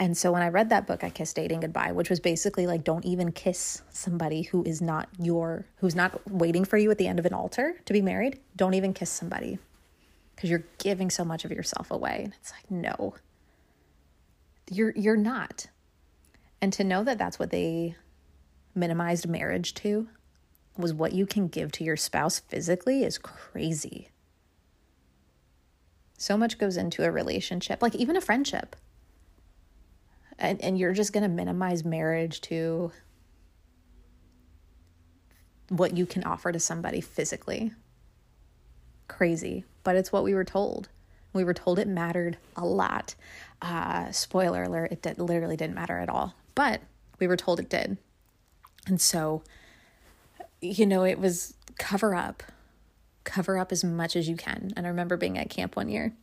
And 0.00 0.16
so 0.16 0.32
when 0.32 0.40
I 0.40 0.48
read 0.48 0.70
that 0.70 0.86
book, 0.86 1.04
I 1.04 1.10
Kissed 1.10 1.36
Dating 1.36 1.60
Goodbye, 1.60 1.92
which 1.92 2.08
was 2.08 2.20
basically 2.20 2.66
like, 2.66 2.84
don't 2.84 3.04
even 3.04 3.32
kiss 3.32 3.82
somebody 3.90 4.40
who 4.40 4.64
is 4.64 4.80
not 4.80 5.10
your, 5.18 5.66
who's 5.76 5.94
not 5.94 6.26
waiting 6.26 6.64
for 6.64 6.78
you 6.78 6.90
at 6.90 6.96
the 6.96 7.06
end 7.06 7.18
of 7.18 7.26
an 7.26 7.34
altar 7.34 7.76
to 7.84 7.92
be 7.92 8.00
married. 8.00 8.40
Don't 8.56 8.72
even 8.72 8.94
kiss 8.94 9.10
somebody 9.10 9.58
because 10.34 10.48
you're 10.48 10.64
giving 10.78 11.10
so 11.10 11.22
much 11.22 11.44
of 11.44 11.52
yourself 11.52 11.90
away. 11.90 12.22
And 12.24 12.32
it's 12.40 12.50
like, 12.50 12.70
no, 12.70 13.14
you're, 14.70 14.94
you're 14.96 15.18
not. 15.18 15.66
And 16.62 16.72
to 16.72 16.82
know 16.82 17.04
that 17.04 17.18
that's 17.18 17.38
what 17.38 17.50
they 17.50 17.94
minimized 18.74 19.28
marriage 19.28 19.74
to 19.74 20.08
was 20.78 20.94
what 20.94 21.12
you 21.12 21.26
can 21.26 21.46
give 21.46 21.72
to 21.72 21.84
your 21.84 21.98
spouse 21.98 22.38
physically 22.38 23.04
is 23.04 23.18
crazy. 23.18 24.08
So 26.16 26.38
much 26.38 26.56
goes 26.56 26.78
into 26.78 27.04
a 27.04 27.10
relationship, 27.10 27.82
like 27.82 27.94
even 27.94 28.16
a 28.16 28.22
friendship. 28.22 28.76
And, 30.40 30.60
and 30.62 30.78
you're 30.78 30.94
just 30.94 31.12
going 31.12 31.22
to 31.22 31.28
minimize 31.28 31.84
marriage 31.84 32.40
to 32.42 32.90
what 35.68 35.96
you 35.96 36.06
can 36.06 36.24
offer 36.24 36.50
to 36.50 36.58
somebody 36.58 37.00
physically. 37.00 37.72
Crazy 39.06 39.64
but 39.82 39.96
it's 39.96 40.12
what 40.12 40.24
we 40.24 40.34
were 40.34 40.44
told. 40.44 40.88
We 41.32 41.44
were 41.44 41.54
told 41.54 41.78
it 41.78 41.88
mattered 41.88 42.38
a 42.56 42.64
lot. 42.64 43.14
Uh, 43.62 44.10
spoiler 44.10 44.64
alert, 44.64 44.92
it 44.92 45.02
did, 45.02 45.18
literally 45.18 45.56
didn't 45.56 45.74
matter 45.74 45.98
at 45.98 46.08
all, 46.08 46.34
but 46.54 46.80
we 47.18 47.26
were 47.26 47.36
told 47.36 47.60
it 47.60 47.68
did. 47.68 47.98
And 48.86 49.00
so, 49.00 49.42
you 50.60 50.86
know, 50.86 51.04
it 51.04 51.18
was 51.18 51.54
cover 51.78 52.14
up, 52.14 52.42
cover 53.24 53.58
up 53.58 53.70
as 53.70 53.84
much 53.84 54.16
as 54.16 54.28
you 54.28 54.36
can. 54.36 54.72
And 54.76 54.86
I 54.86 54.88
remember 54.88 55.16
being 55.16 55.38
at 55.38 55.50
camp 55.50 55.76
one 55.76 55.88
year 55.88 56.14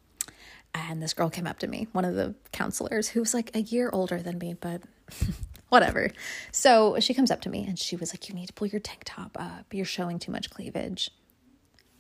and 0.74 1.02
this 1.02 1.14
girl 1.14 1.30
came 1.30 1.48
up 1.48 1.60
to 1.60 1.68
me, 1.68 1.88
one 1.92 2.06
of 2.06 2.16
the 2.16 2.36
counselors 2.52 3.10
who 3.10 3.20
was 3.20 3.34
like 3.34 3.56
a 3.56 3.62
year 3.62 3.90
older 3.92 4.22
than 4.22 4.38
me, 4.38 4.54
but 4.54 4.82
whatever. 5.70 6.10
So 6.52 7.00
she 7.00 7.14
comes 7.14 7.32
up 7.32 7.42
to 7.42 7.50
me 7.50 7.66
and 7.68 7.78
she 7.78 7.96
was 7.96 8.14
like, 8.14 8.30
You 8.30 8.36
need 8.36 8.48
to 8.48 8.54
pull 8.54 8.68
your 8.68 8.80
tank 8.80 9.04
top 9.06 9.38
up. 9.40 9.74
You're 9.74 9.86
showing 9.86 10.20
too 10.20 10.32
much 10.32 10.50
cleavage. 10.50 11.10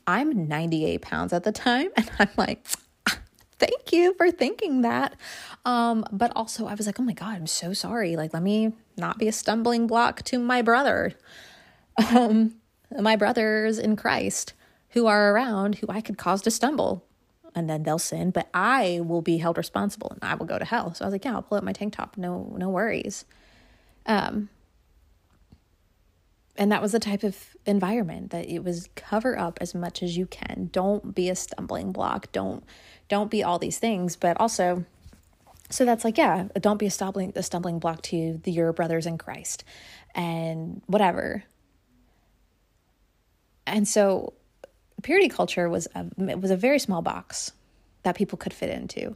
I'm 0.05 0.47
98 0.47 1.01
pounds 1.01 1.33
at 1.33 1.43
the 1.43 1.51
time. 1.51 1.89
And 1.97 2.09
I'm 2.19 2.29
like, 2.37 2.65
thank 3.59 3.91
you 3.91 4.13
for 4.13 4.31
thinking 4.31 4.81
that. 4.81 5.15
Um, 5.65 6.05
but 6.11 6.31
also, 6.35 6.67
I 6.67 6.75
was 6.75 6.85
like, 6.85 6.99
oh 6.99 7.03
my 7.03 7.13
God, 7.13 7.35
I'm 7.35 7.47
so 7.47 7.73
sorry. 7.73 8.15
Like, 8.15 8.33
let 8.33 8.43
me 8.43 8.73
not 8.95 9.17
be 9.17 9.27
a 9.27 9.31
stumbling 9.31 9.87
block 9.87 10.23
to 10.23 10.39
my 10.39 10.61
brother, 10.61 11.13
um, 12.11 12.55
my 12.97 13.15
brothers 13.15 13.77
in 13.77 13.95
Christ 13.95 14.53
who 14.91 15.07
are 15.07 15.33
around 15.33 15.75
who 15.75 15.87
I 15.89 16.01
could 16.01 16.17
cause 16.17 16.41
to 16.43 16.51
stumble. 16.51 17.05
And 17.57 17.69
then 17.69 17.83
they'll 17.83 17.99
sin, 17.99 18.31
but 18.31 18.47
I 18.53 19.01
will 19.03 19.23
be 19.23 19.37
held 19.39 19.57
responsible 19.57 20.11
and 20.11 20.19
I 20.23 20.35
will 20.35 20.45
go 20.45 20.59
to 20.59 20.65
hell. 20.65 20.93
So 20.93 21.03
I 21.03 21.07
was 21.07 21.13
like, 21.13 21.25
yeah, 21.25 21.33
I'll 21.33 21.41
pull 21.41 21.57
up 21.57 21.63
my 21.63 21.73
tank 21.73 21.95
top. 21.95 22.17
No, 22.17 22.53
no 22.57 22.69
worries. 22.69 23.25
Um, 24.05 24.49
and 26.55 26.71
that 26.71 26.81
was 26.81 26.91
the 26.91 26.99
type 26.99 27.23
of 27.23 27.55
environment 27.65 28.31
that 28.31 28.47
it 28.49 28.63
was 28.63 28.89
cover 28.95 29.37
up 29.37 29.57
as 29.61 29.75
much 29.75 30.03
as 30.03 30.17
you 30.17 30.25
can 30.25 30.69
don't 30.71 31.15
be 31.15 31.29
a 31.29 31.35
stumbling 31.35 31.91
block 31.91 32.31
don't 32.31 32.63
don't 33.09 33.31
be 33.31 33.43
all 33.43 33.59
these 33.59 33.79
things 33.79 34.15
but 34.15 34.37
also 34.39 34.85
So 35.69 35.85
that's 35.85 36.05
like, 36.05 36.17
yeah, 36.17 36.47
don't 36.61 36.77
be 36.77 36.85
a 36.87 36.91
stumbling 36.91 37.33
a 37.35 37.43
stumbling 37.43 37.79
block 37.79 38.01
to 38.03 38.39
the, 38.43 38.51
your 38.51 38.71
brothers 38.73 39.05
in 39.05 39.17
Christ, 39.17 39.63
and 40.15 40.81
whatever. 40.87 41.43
And 43.65 43.87
so, 43.87 44.33
purity 45.03 45.29
culture 45.29 45.69
was 45.69 45.87
a 45.95 46.05
was 46.37 46.51
a 46.51 46.57
very 46.57 46.79
small 46.79 47.01
box 47.01 47.51
that 48.03 48.15
people 48.15 48.37
could 48.37 48.53
fit 48.53 48.69
into, 48.69 49.15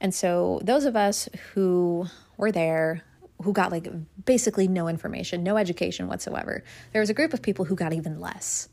and 0.00 0.14
so 0.14 0.60
those 0.62 0.84
of 0.84 0.96
us 0.96 1.28
who 1.52 2.06
were 2.36 2.52
there, 2.52 3.02
who 3.42 3.52
got 3.52 3.72
like 3.72 3.88
basically 4.24 4.68
no 4.68 4.88
information, 4.88 5.42
no 5.42 5.56
education 5.56 6.08
whatsoever, 6.08 6.64
there 6.92 7.00
was 7.00 7.10
a 7.10 7.14
group 7.14 7.32
of 7.34 7.42
people 7.42 7.64
who 7.64 7.74
got 7.74 7.92
even 7.92 8.20
less, 8.20 8.68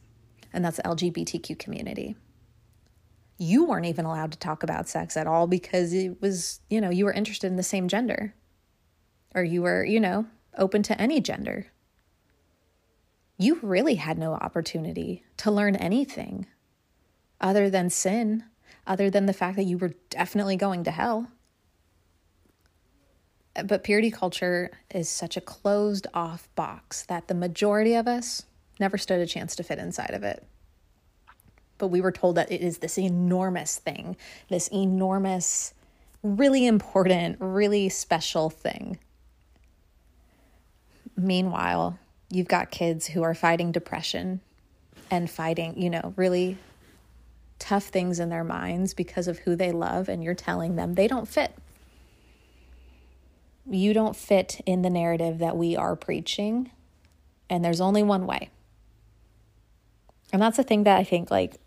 and 0.54 0.64
that's 0.64 0.78
the 0.78 0.84
LGBTQ 0.84 1.58
community 1.60 2.16
you 3.42 3.66
weren't 3.66 3.88
even 3.88 4.06
allowed 4.06 4.32
to 4.32 4.38
talk 4.38 4.62
about 4.62 4.88
sex 4.88 5.18
at 5.18 5.26
all 5.26 5.48
because 5.48 5.94
it 5.94 6.22
was, 6.22 6.60
you 6.70 6.80
know, 6.80 6.92
you 6.92 7.06
were 7.06 7.12
interested 7.12 7.48
in 7.48 7.56
the 7.56 7.64
same 7.64 7.88
gender 7.88 8.36
or 9.34 9.44
you 9.44 9.64
were, 9.64 9.84
you 9.84 10.00
know, 10.00 10.28
open 10.60 10.84
to 10.84 11.02
any 11.02 11.20
gender. 11.20 11.66
You 13.42 13.60
really 13.62 13.96
had 13.96 14.18
no 14.18 14.34
opportunity 14.34 15.24
to 15.38 15.52
learn 15.52 15.76
anything 15.76 16.46
other 17.40 17.70
than 17.70 17.90
sin, 17.90 18.44
other 18.86 19.10
than 19.10 19.26
the 19.26 19.34
fact 19.34 19.56
that 19.56 19.64
you 19.64 19.78
were 19.78 19.96
definitely 20.10 20.56
going 20.56 20.84
to 20.84 20.92
hell. 20.92 21.28
But 23.66 23.84
purity 23.84 24.12
culture 24.12 24.72
is 24.94 25.10
such 25.10 25.36
a 25.36 25.42
closed 25.42 26.08
off 26.14 26.48
box 26.56 27.04
that 27.04 27.28
the 27.28 27.34
majority 27.34 27.96
of 27.96 28.08
us 28.08 28.44
never 28.80 28.98
stood 28.98 29.20
a 29.20 29.26
chance 29.26 29.56
to 29.56 29.64
fit 29.64 29.80
inside 29.80 30.12
of 30.14 30.24
it 30.24 30.46
but 31.82 31.88
we 31.88 32.00
were 32.00 32.12
told 32.12 32.36
that 32.36 32.52
it 32.52 32.62
is 32.62 32.78
this 32.78 33.00
enormous 33.00 33.80
thing, 33.80 34.16
this 34.50 34.68
enormous, 34.68 35.74
really 36.22 36.68
important, 36.68 37.38
really 37.40 37.90
special 37.90 38.52
thing. 38.52 39.00
Meanwhile, 41.18 41.98
you've 42.32 42.48
got 42.48 42.72
kids 42.72 43.08
who 43.08 43.24
are 43.24 43.34
fighting 43.34 43.72
depression 43.72 44.42
and 45.10 45.30
fighting, 45.30 45.80
you 45.80 45.90
know, 45.90 46.14
really 46.16 46.58
tough 47.60 47.86
things 47.86 48.20
in 48.20 48.30
their 48.30 48.44
minds 48.44 48.94
because 48.94 49.28
of 49.28 49.40
who 49.40 49.56
they 49.56 49.72
love, 49.72 50.10
and 50.10 50.24
you're 50.24 50.34
telling 50.34 50.76
them 50.76 50.96
they 50.96 51.08
don't 51.08 51.28
fit. 51.28 51.54
You 53.70 53.94
don't 53.94 54.16
fit 54.16 54.62
in 54.66 54.82
the 54.82 54.90
narrative 54.90 55.38
that 55.40 55.56
we 55.56 55.76
are 55.76 55.96
preaching, 55.96 56.72
and 57.50 57.64
there's 57.64 57.82
only 57.82 58.02
one 58.02 58.26
way. 58.26 58.50
And 60.34 60.42
that's 60.42 60.58
the 60.58 60.64
thing 60.64 60.84
that 60.84 60.98
I 60.98 61.04
think, 61.04 61.30
like, 61.30 61.58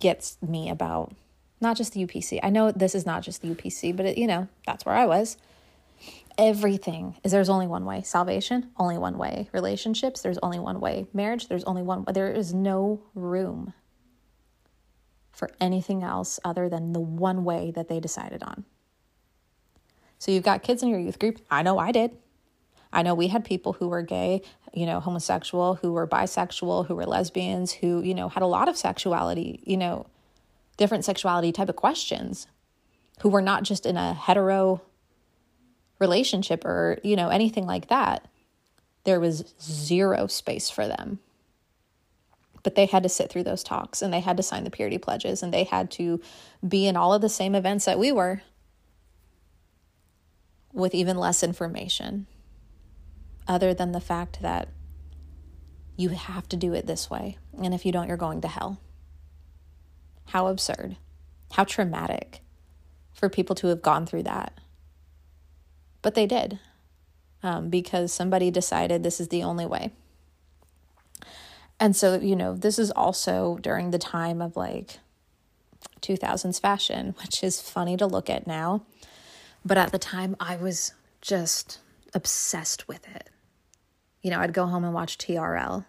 gets 0.00 0.36
me 0.42 0.68
about 0.68 1.14
not 1.60 1.76
just 1.76 1.92
the 1.92 2.04
UPC. 2.04 2.40
I 2.42 2.50
know 2.50 2.70
this 2.72 2.94
is 2.94 3.06
not 3.06 3.22
just 3.22 3.40
the 3.40 3.48
UPC, 3.48 3.96
but 3.96 4.06
it, 4.06 4.18
you 4.18 4.26
know, 4.26 4.48
that's 4.66 4.84
where 4.84 4.94
I 4.94 5.06
was. 5.06 5.36
Everything 6.36 7.16
is 7.22 7.30
there's 7.30 7.48
only 7.48 7.66
one 7.66 7.84
way. 7.84 8.02
Salvation, 8.02 8.70
only 8.76 8.98
one 8.98 9.18
way. 9.18 9.48
Relationships, 9.52 10.20
there's 10.20 10.38
only 10.38 10.58
one 10.58 10.80
way. 10.80 11.06
Marriage, 11.12 11.48
there's 11.48 11.64
only 11.64 11.82
one. 11.82 12.04
There 12.12 12.32
is 12.32 12.52
no 12.52 13.02
room 13.14 13.72
for 15.30 15.50
anything 15.60 16.02
else 16.02 16.40
other 16.44 16.68
than 16.68 16.92
the 16.92 17.00
one 17.00 17.44
way 17.44 17.70
that 17.72 17.88
they 17.88 18.00
decided 18.00 18.42
on. 18.42 18.64
So 20.18 20.32
you've 20.32 20.44
got 20.44 20.62
kids 20.62 20.82
in 20.82 20.88
your 20.88 20.98
youth 20.98 21.18
group. 21.18 21.40
I 21.50 21.62
know 21.62 21.78
I 21.78 21.92
did. 21.92 22.16
I 22.92 23.02
know 23.02 23.14
we 23.14 23.28
had 23.28 23.44
people 23.44 23.74
who 23.74 23.88
were 23.88 24.02
gay, 24.02 24.42
you 24.72 24.86
know, 24.86 25.00
homosexual, 25.00 25.74
who 25.76 25.92
were 25.92 26.06
bisexual, 26.06 26.86
who 26.86 26.94
were 26.94 27.06
lesbians, 27.06 27.72
who, 27.72 28.00
you 28.02 28.14
know, 28.14 28.28
had 28.28 28.42
a 28.42 28.46
lot 28.46 28.68
of 28.68 28.76
sexuality, 28.76 29.60
you 29.66 29.76
know, 29.76 30.06
different 30.76 31.04
sexuality 31.04 31.50
type 31.50 31.68
of 31.68 31.76
questions, 31.76 32.46
who 33.20 33.28
were 33.28 33.42
not 33.42 33.64
just 33.64 33.84
in 33.84 33.96
a 33.96 34.14
hetero 34.14 34.80
relationship 36.04 36.64
or, 36.64 36.98
you 37.02 37.16
know, 37.16 37.28
anything 37.30 37.66
like 37.66 37.88
that. 37.88 38.28
There 39.04 39.20
was 39.20 39.54
zero 39.60 40.26
space 40.26 40.68
for 40.68 40.86
them. 40.86 41.18
But 42.62 42.74
they 42.74 42.86
had 42.86 43.02
to 43.02 43.08
sit 43.08 43.30
through 43.30 43.44
those 43.44 43.62
talks 43.62 44.02
and 44.02 44.12
they 44.12 44.20
had 44.20 44.36
to 44.36 44.42
sign 44.42 44.64
the 44.64 44.70
purity 44.70 44.98
pledges 44.98 45.42
and 45.42 45.52
they 45.52 45.64
had 45.64 45.90
to 45.92 46.20
be 46.66 46.86
in 46.86 46.96
all 46.96 47.14
of 47.14 47.22
the 47.22 47.28
same 47.28 47.54
events 47.54 47.84
that 47.86 47.98
we 47.98 48.12
were 48.12 48.42
with 50.72 50.94
even 50.94 51.16
less 51.16 51.42
information 51.42 52.26
other 53.46 53.72
than 53.72 53.92
the 53.92 54.00
fact 54.00 54.42
that 54.42 54.68
you 55.96 56.10
have 56.10 56.48
to 56.48 56.56
do 56.56 56.74
it 56.74 56.86
this 56.86 57.08
way. 57.08 57.38
And 57.62 57.72
if 57.72 57.86
you 57.86 57.92
don't, 57.92 58.08
you're 58.08 58.16
going 58.16 58.40
to 58.42 58.48
hell. 58.48 58.80
How 60.26 60.48
absurd. 60.48 60.96
How 61.52 61.64
traumatic 61.64 62.40
for 63.12 63.28
people 63.28 63.54
to 63.56 63.68
have 63.68 63.82
gone 63.82 64.06
through 64.06 64.24
that. 64.24 64.58
But 66.04 66.14
they 66.14 66.26
did 66.26 66.60
um, 67.42 67.68
because 67.68 68.12
somebody 68.12 68.52
decided 68.52 69.02
this 69.02 69.18
is 69.18 69.28
the 69.28 69.42
only 69.42 69.66
way. 69.66 69.90
And 71.80 71.96
so, 71.96 72.20
you 72.20 72.36
know, 72.36 72.54
this 72.54 72.78
is 72.78 72.92
also 72.92 73.58
during 73.60 73.90
the 73.90 73.98
time 73.98 74.40
of 74.40 74.56
like 74.56 75.00
2000s 76.00 76.60
fashion, 76.60 77.16
which 77.22 77.42
is 77.42 77.60
funny 77.60 77.96
to 77.96 78.06
look 78.06 78.30
at 78.30 78.46
now. 78.46 78.84
But 79.64 79.78
at 79.78 79.90
the 79.90 79.98
time, 79.98 80.36
I 80.38 80.54
was 80.56 80.94
just 81.20 81.80
obsessed 82.14 82.86
with 82.86 83.08
it 83.08 83.30
you 84.24 84.30
know, 84.30 84.40
I'd 84.40 84.54
go 84.54 84.66
home 84.66 84.84
and 84.84 84.94
watch 84.94 85.18
TRL 85.18 85.84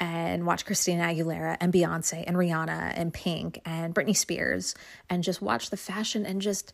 and 0.00 0.46
watch 0.46 0.64
Christina 0.64 1.04
Aguilera 1.04 1.58
and 1.60 1.70
Beyonce 1.72 2.24
and 2.26 2.34
Rihanna 2.34 2.94
and 2.96 3.12
Pink 3.12 3.60
and 3.66 3.94
Britney 3.94 4.16
Spears 4.16 4.74
and 5.10 5.22
just 5.22 5.42
watch 5.42 5.68
the 5.68 5.76
fashion 5.76 6.24
and 6.24 6.40
just 6.40 6.72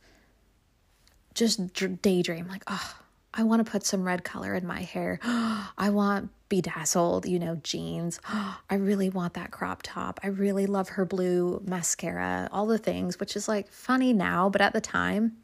just 1.39 2.03
daydream 2.03 2.49
like, 2.49 2.65
oh, 2.67 2.95
I 3.33 3.45
want 3.45 3.65
to 3.65 3.71
put 3.71 3.85
some 3.85 4.05
red 4.05 4.25
color 4.25 4.55
in 4.55 4.67
my 4.67 4.83
hair. 4.83 5.21
I 5.23 5.91
want 5.91 6.31
bedazzled, 6.49 7.27
you 7.27 7.39
know, 7.39 7.57
jeans. 7.63 8.21
I 8.29 8.75
really 8.75 9.11
want 9.11 9.35
that 9.35 9.51
crop 9.51 9.81
top. 9.83 10.19
I 10.23 10.29
really 10.29 10.67
love 10.67 10.91
her 10.91 11.05
blue 11.05 11.63
mascara, 11.65 12.49
all 12.53 12.67
the 12.67 12.79
things, 12.79 13.21
which 13.21 13.37
is 13.37 13.49
like 13.49 13.71
funny 13.71 14.13
now, 14.13 14.49
but 14.49 14.61
at 14.61 14.73
the 14.73 14.81
time, 14.81 15.37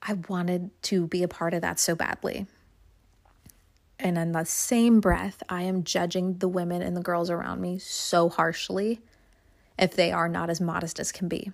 I 0.00 0.14
wanted 0.28 0.70
to 0.84 1.06
be 1.06 1.22
a 1.22 1.28
part 1.28 1.54
of 1.54 1.62
that 1.62 1.80
so 1.80 1.94
badly. 1.94 2.46
And 3.98 4.16
in 4.16 4.30
the 4.30 4.44
same 4.44 5.00
breath, 5.00 5.42
I 5.48 5.62
am 5.62 5.82
judging 5.82 6.38
the 6.38 6.46
women 6.46 6.82
and 6.82 6.96
the 6.96 7.02
girls 7.02 7.30
around 7.30 7.60
me 7.60 7.78
so 7.80 8.28
harshly 8.28 9.00
if 9.76 9.96
they 9.96 10.12
are 10.12 10.28
not 10.28 10.50
as 10.50 10.60
modest 10.60 11.00
as 11.00 11.10
can 11.10 11.26
be. 11.26 11.50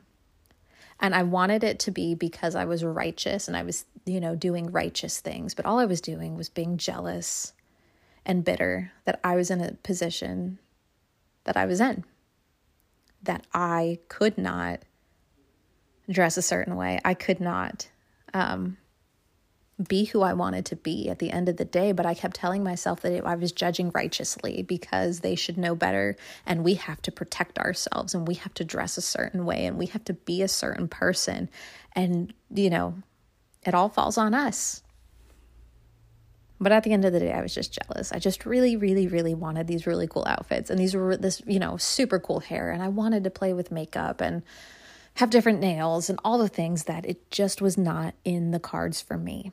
And 1.01 1.15
I 1.15 1.23
wanted 1.23 1.65
it 1.65 1.79
to 1.81 1.91
be 1.91 2.15
because 2.15 2.55
I 2.55 2.65
was 2.65 2.85
righteous 2.85 3.49
and 3.49 3.57
I 3.57 3.63
was, 3.63 3.85
you 4.07 4.21
know, 4.21 4.35
doing 4.35 4.71
righteous 4.71 5.21
things. 5.21 5.55
But 5.55 5.67
all 5.67 5.79
I 5.79 5.85
was 5.85 6.01
doing 6.01 6.37
was 6.37 6.49
being 6.49 6.77
jealous 6.77 7.53
and 8.25 8.45
bitter 8.45 8.93
that 9.05 9.21
I 9.23 9.37
was 9.37 9.51
in 9.51 9.61
a 9.61 9.73
position 9.83 10.59
that 11.45 11.57
I 11.57 11.67
was 11.67 11.81
in, 11.81 12.05
that 13.23 13.47
I 13.53 13.99
could 14.09 14.39
not 14.39 14.81
dress 16.09 16.37
a 16.37 16.43
certain 16.43 16.77
way. 16.77 17.01
I 17.05 17.15
could 17.15 17.41
not 17.41 17.89
um, 18.33 18.77
be 19.83 20.05
who 20.05 20.23
I 20.23 20.35
wanted 20.35 20.67
to 20.67 20.77
be 20.77 21.09
at 21.09 21.19
the 21.19 21.31
end 21.31 21.49
of 21.49 21.57
the 21.57 21.65
day, 21.65 21.91
but 21.93 22.07
I 22.07 22.15
kept 22.15 22.37
telling 22.37 22.63
myself 22.63 23.01
that 23.01 23.27
I 23.27 23.35
was 23.35 23.51
judging 23.51 23.91
righteously 23.93 24.63
because 24.63 25.21
they 25.21 25.35
should 25.35 25.59
know 25.59 25.75
better 25.75 26.17
and 26.47 26.63
we 26.63 26.75
have 26.75 27.03
to 27.03 27.13
protect 27.13 27.59
ourselves 27.59 28.15
and 28.15 28.27
we 28.27 28.35
have 28.35 28.55
to 28.55 28.65
dress 28.65 28.97
a 28.97 29.03
certain 29.03 29.45
way 29.45 29.67
and 29.67 29.77
we 29.77 29.87
have 29.87 30.05
to 30.05 30.13
be 30.13 30.43
a 30.43 30.49
certain 30.49 30.87
person. 30.87 31.51
And, 31.93 32.33
you 32.53 32.71
know, 32.71 32.95
it 33.67 33.75
all 33.75 33.89
falls 33.89 34.17
on 34.17 34.33
us. 34.33 34.83
But 36.61 36.71
at 36.71 36.85
the 36.85 36.93
end 36.93 37.05
of 37.05 37.13
the 37.13 37.19
day, 37.19 37.33
I 37.33 37.43
was 37.43 37.53
just 37.53 37.77
jealous. 37.83 38.13
I 38.13 38.21
just 38.21 38.47
really, 38.47 38.77
really, 38.77 39.09
really 39.09 39.35
wanted 39.35 39.67
these 39.67 39.89
really 39.89 40.07
cool 40.07 40.25
outfits 40.25 40.71
and 40.71 40.79
these 40.79 40.95
were 40.95 41.17
this, 41.17 41.43
you 41.47 41.59
know, 41.59 41.77
super 41.79 42.21
cool 42.21 42.41
hair. 42.41 42.71
And 42.71 42.81
I 42.81 42.89
wanted 42.89 43.25
to 43.25 43.31
play 43.31 43.53
with 43.53 43.73
makeup 43.73 44.21
and 44.21 44.45
have 45.15 45.31
different 45.31 45.61
nails 45.61 46.09
and 46.09 46.21
all 46.25 46.39
the 46.39 46.49
things 46.49 46.85
that 46.85 47.05
it 47.07 47.29
just 47.33 47.61
was 47.61 47.77
not 47.77 48.15
in 48.25 48.53
the 48.53 48.61
cards 48.61 49.01
for 49.01 49.17
me. 49.17 49.53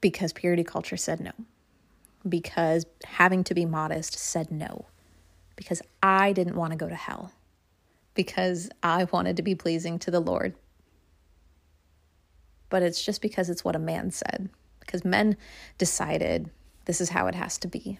Because 0.00 0.32
purity 0.32 0.64
culture 0.64 0.96
said 0.96 1.20
no, 1.20 1.32
because 2.28 2.86
having 3.04 3.44
to 3.44 3.54
be 3.54 3.64
modest 3.64 4.18
said 4.18 4.50
no, 4.50 4.86
because 5.56 5.82
I 6.02 6.32
didn't 6.32 6.56
want 6.56 6.72
to 6.72 6.76
go 6.76 6.88
to 6.88 6.94
hell, 6.94 7.32
because 8.14 8.68
I 8.82 9.04
wanted 9.04 9.36
to 9.36 9.42
be 9.42 9.54
pleasing 9.54 9.98
to 10.00 10.10
the 10.10 10.20
Lord. 10.20 10.54
But 12.68 12.82
it's 12.82 13.04
just 13.04 13.22
because 13.22 13.48
it's 13.48 13.64
what 13.64 13.76
a 13.76 13.80
man 13.80 14.10
said, 14.10 14.50
because 14.80 15.04
men 15.04 15.36
decided 15.78 16.50
this 16.84 17.00
is 17.00 17.10
how 17.10 17.26
it 17.26 17.34
has 17.34 17.58
to 17.58 17.68
be. 17.68 17.98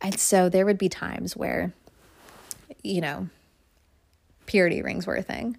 And 0.00 0.18
so 0.18 0.48
there 0.48 0.64
would 0.64 0.78
be 0.78 0.88
times 0.88 1.36
where, 1.36 1.72
you 2.82 3.00
know, 3.00 3.28
purity 4.46 4.80
rings 4.80 5.06
were 5.06 5.16
a 5.16 5.22
thing. 5.22 5.58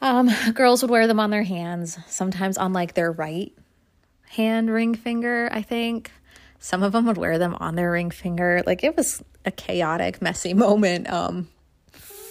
Um, 0.00 0.30
girls 0.54 0.82
would 0.82 0.90
wear 0.90 1.06
them 1.06 1.20
on 1.20 1.30
their 1.30 1.42
hands, 1.42 1.98
sometimes 2.06 2.58
on 2.58 2.72
like 2.72 2.94
their 2.94 3.10
right 3.10 3.52
hand 4.28 4.70
ring 4.70 4.94
finger, 4.94 5.48
I 5.52 5.62
think. 5.62 6.10
Some 6.58 6.82
of 6.82 6.92
them 6.92 7.06
would 7.06 7.18
wear 7.18 7.38
them 7.38 7.56
on 7.60 7.74
their 7.74 7.92
ring 7.92 8.10
finger. 8.10 8.62
Like 8.66 8.82
it 8.82 8.96
was 8.96 9.22
a 9.44 9.50
chaotic, 9.50 10.20
messy 10.20 10.54
moment. 10.54 11.10
Um, 11.10 11.48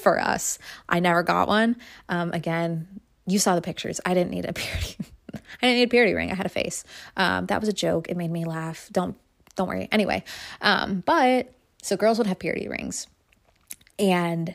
for 0.06 0.22
us. 0.22 0.60
I 0.88 1.00
never 1.00 1.24
got 1.24 1.48
one. 1.48 1.78
Um, 2.10 2.32
again, 2.32 2.88
you 3.26 3.40
saw 3.40 3.56
the 3.56 3.62
pictures. 3.62 4.00
I 4.06 4.14
didn't 4.14 4.30
need 4.30 4.46
a 4.46 4.54
purity. 4.62 4.98
I 5.34 5.40
didn't 5.62 5.78
need 5.78 5.84
a 5.84 5.88
purity 5.88 6.14
ring. 6.14 6.32
I 6.32 6.36
had 6.36 6.46
a 6.46 6.50
face. 6.50 6.84
Um, 7.18 7.48
that 7.48 7.60
was 7.60 7.68
a 7.68 7.74
joke. 7.74 8.08
It 8.08 8.16
made 8.16 8.30
me 8.30 8.46
laugh. 8.46 8.88
Don't 8.92 9.18
don't 9.56 9.68
worry. 9.68 9.88
Anyway, 9.92 10.24
um, 10.62 11.02
but 11.08 11.52
so 11.82 11.98
girls 11.98 12.20
would 12.20 12.28
have 12.28 12.38
purity 12.38 12.68
rings, 12.68 13.08
and 13.98 14.54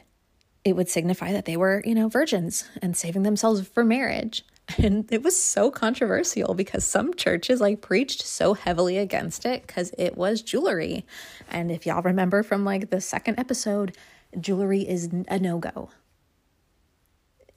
it 0.70 0.76
would 0.76 0.88
signify 0.88 1.32
that 1.32 1.44
they 1.44 1.56
were, 1.56 1.82
you 1.84 1.94
know, 1.94 2.08
virgins 2.08 2.64
and 2.80 2.96
saving 2.96 3.24
themselves 3.24 3.66
for 3.68 3.84
marriage. 3.84 4.44
And 4.78 5.12
it 5.12 5.24
was 5.24 5.34
so 5.36 5.68
controversial 5.72 6.54
because 6.54 6.84
some 6.84 7.14
churches 7.14 7.60
like 7.60 7.80
preached 7.80 8.22
so 8.22 8.54
heavily 8.54 8.98
against 8.98 9.44
it 9.44 9.66
because 9.66 9.92
it 9.98 10.16
was 10.16 10.42
jewelry. 10.42 11.04
And 11.50 11.72
if 11.72 11.86
y'all 11.86 12.02
remember 12.02 12.44
from 12.44 12.64
like 12.64 12.88
the 12.88 13.00
second 13.00 13.40
episode, 13.40 13.96
jewelry 14.38 14.88
is 14.88 15.08
a 15.26 15.40
no 15.40 15.58
go. 15.58 15.90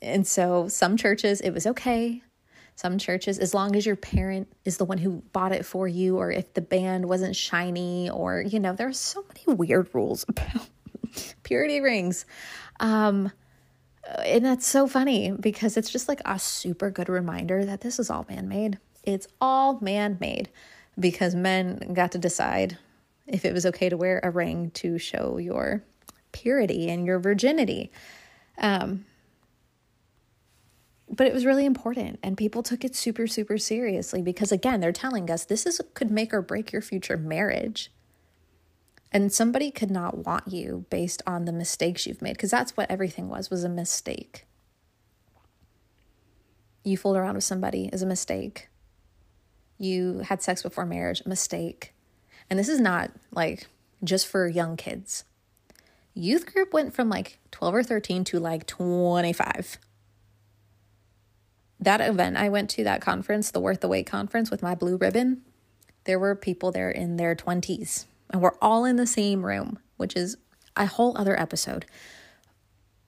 And 0.01 0.25
so 0.25 0.67
some 0.67 0.97
churches, 0.97 1.39
it 1.39 1.51
was 1.51 1.67
okay. 1.67 2.23
Some 2.75 2.97
churches, 2.97 3.37
as 3.37 3.53
long 3.53 3.75
as 3.75 3.85
your 3.85 3.95
parent 3.95 4.51
is 4.65 4.77
the 4.77 4.85
one 4.85 4.97
who 4.97 5.21
bought 5.33 5.51
it 5.51 5.67
for 5.67 5.87
you, 5.87 6.17
or 6.17 6.31
if 6.31 6.55
the 6.55 6.61
band 6.61 7.05
wasn't 7.05 7.35
shiny, 7.35 8.09
or, 8.09 8.41
you 8.41 8.59
know, 8.59 8.73
there 8.73 8.87
are 8.87 8.93
so 8.93 9.23
many 9.27 9.55
weird 9.55 9.89
rules 9.93 10.25
about 10.27 10.67
purity 11.43 11.79
rings. 11.79 12.25
Um, 12.79 13.31
and 14.25 14.45
that's 14.45 14.67
so 14.67 14.87
funny 14.87 15.31
because 15.31 15.77
it's 15.77 15.89
just 15.89 16.07
like 16.07 16.21
a 16.25 16.37
super 16.37 16.89
good 16.91 17.09
reminder 17.09 17.65
that 17.65 17.81
this 17.81 17.99
is 17.99 18.09
all 18.09 18.25
man 18.29 18.47
made. 18.47 18.77
It's 19.03 19.27
all 19.39 19.79
man 19.81 20.17
made 20.19 20.49
because 20.99 21.35
men 21.35 21.93
got 21.93 22.11
to 22.11 22.17
decide 22.17 22.77
if 23.27 23.45
it 23.45 23.53
was 23.53 23.65
okay 23.65 23.89
to 23.89 23.97
wear 23.97 24.19
a 24.23 24.29
ring 24.29 24.71
to 24.71 24.97
show 24.97 25.37
your 25.37 25.83
purity 26.31 26.89
and 26.89 27.05
your 27.05 27.19
virginity. 27.19 27.91
Um, 28.57 29.05
but 31.09 31.27
it 31.27 31.33
was 31.33 31.45
really 31.45 31.65
important 31.65 32.19
and 32.23 32.37
people 32.37 32.63
took 32.63 32.83
it 32.83 32.95
super 32.95 33.27
super 33.27 33.57
seriously 33.57 34.21
because 34.21 34.51
again 34.51 34.79
they're 34.79 34.91
telling 34.91 35.29
us 35.29 35.45
this 35.45 35.65
is 35.65 35.79
could 35.93 36.09
make 36.09 36.33
or 36.33 36.41
break 36.41 36.71
your 36.71 36.81
future 36.81 37.17
marriage 37.17 37.91
and 39.13 39.31
somebody 39.31 39.69
could 39.69 39.91
not 39.91 40.25
want 40.25 40.47
you 40.47 40.85
based 40.89 41.21
on 41.27 41.45
the 41.45 41.53
mistakes 41.53 42.07
you've 42.07 42.21
made 42.21 42.33
because 42.33 42.51
that's 42.51 42.75
what 42.75 42.89
everything 42.89 43.29
was 43.29 43.49
was 43.49 43.63
a 43.63 43.69
mistake. 43.69 44.45
You 46.83 46.97
fooled 46.97 47.15
around 47.15 47.35
with 47.35 47.43
somebody 47.43 47.89
is 47.93 48.01
a 48.01 48.07
mistake. 48.07 48.69
You 49.77 50.19
had 50.19 50.41
sex 50.41 50.63
before 50.63 50.85
marriage 50.85 51.23
mistake. 51.25 51.93
And 52.49 52.57
this 52.57 52.67
is 52.67 52.79
not 52.79 53.11
like 53.31 53.67
just 54.03 54.27
for 54.27 54.47
young 54.47 54.75
kids. 54.75 55.23
Youth 56.13 56.51
group 56.51 56.73
went 56.73 56.93
from 56.93 57.07
like 57.07 57.39
12 57.51 57.75
or 57.75 57.83
13 57.83 58.23
to 58.25 58.39
like 58.39 58.67
25 58.67 59.77
that 61.79 62.01
event 62.01 62.37
I 62.37 62.47
went 62.47 62.69
to, 62.71 62.83
that 62.85 63.01
conference, 63.01 63.51
the 63.51 63.59
Worth 63.59 63.81
the 63.81 63.87
Wait 63.87 64.05
conference 64.05 64.49
with 64.49 64.63
my 64.63 64.73
blue 64.73 64.95
ribbon, 64.95 65.41
there 66.05 66.19
were 66.19 66.33
people 66.33 66.71
there 66.71 66.89
in 66.89 67.17
their 67.17 67.35
20s 67.35 68.05
and 68.33 68.41
we're 68.41 68.57
all 68.61 68.83
in 68.83 68.97
the 68.97 69.07
same 69.07 69.45
room, 69.45 69.79
which 69.95 70.15
is 70.17 70.35
a 70.75 70.87
whole 70.87 71.17
other 71.17 71.39
episode. 71.39 71.85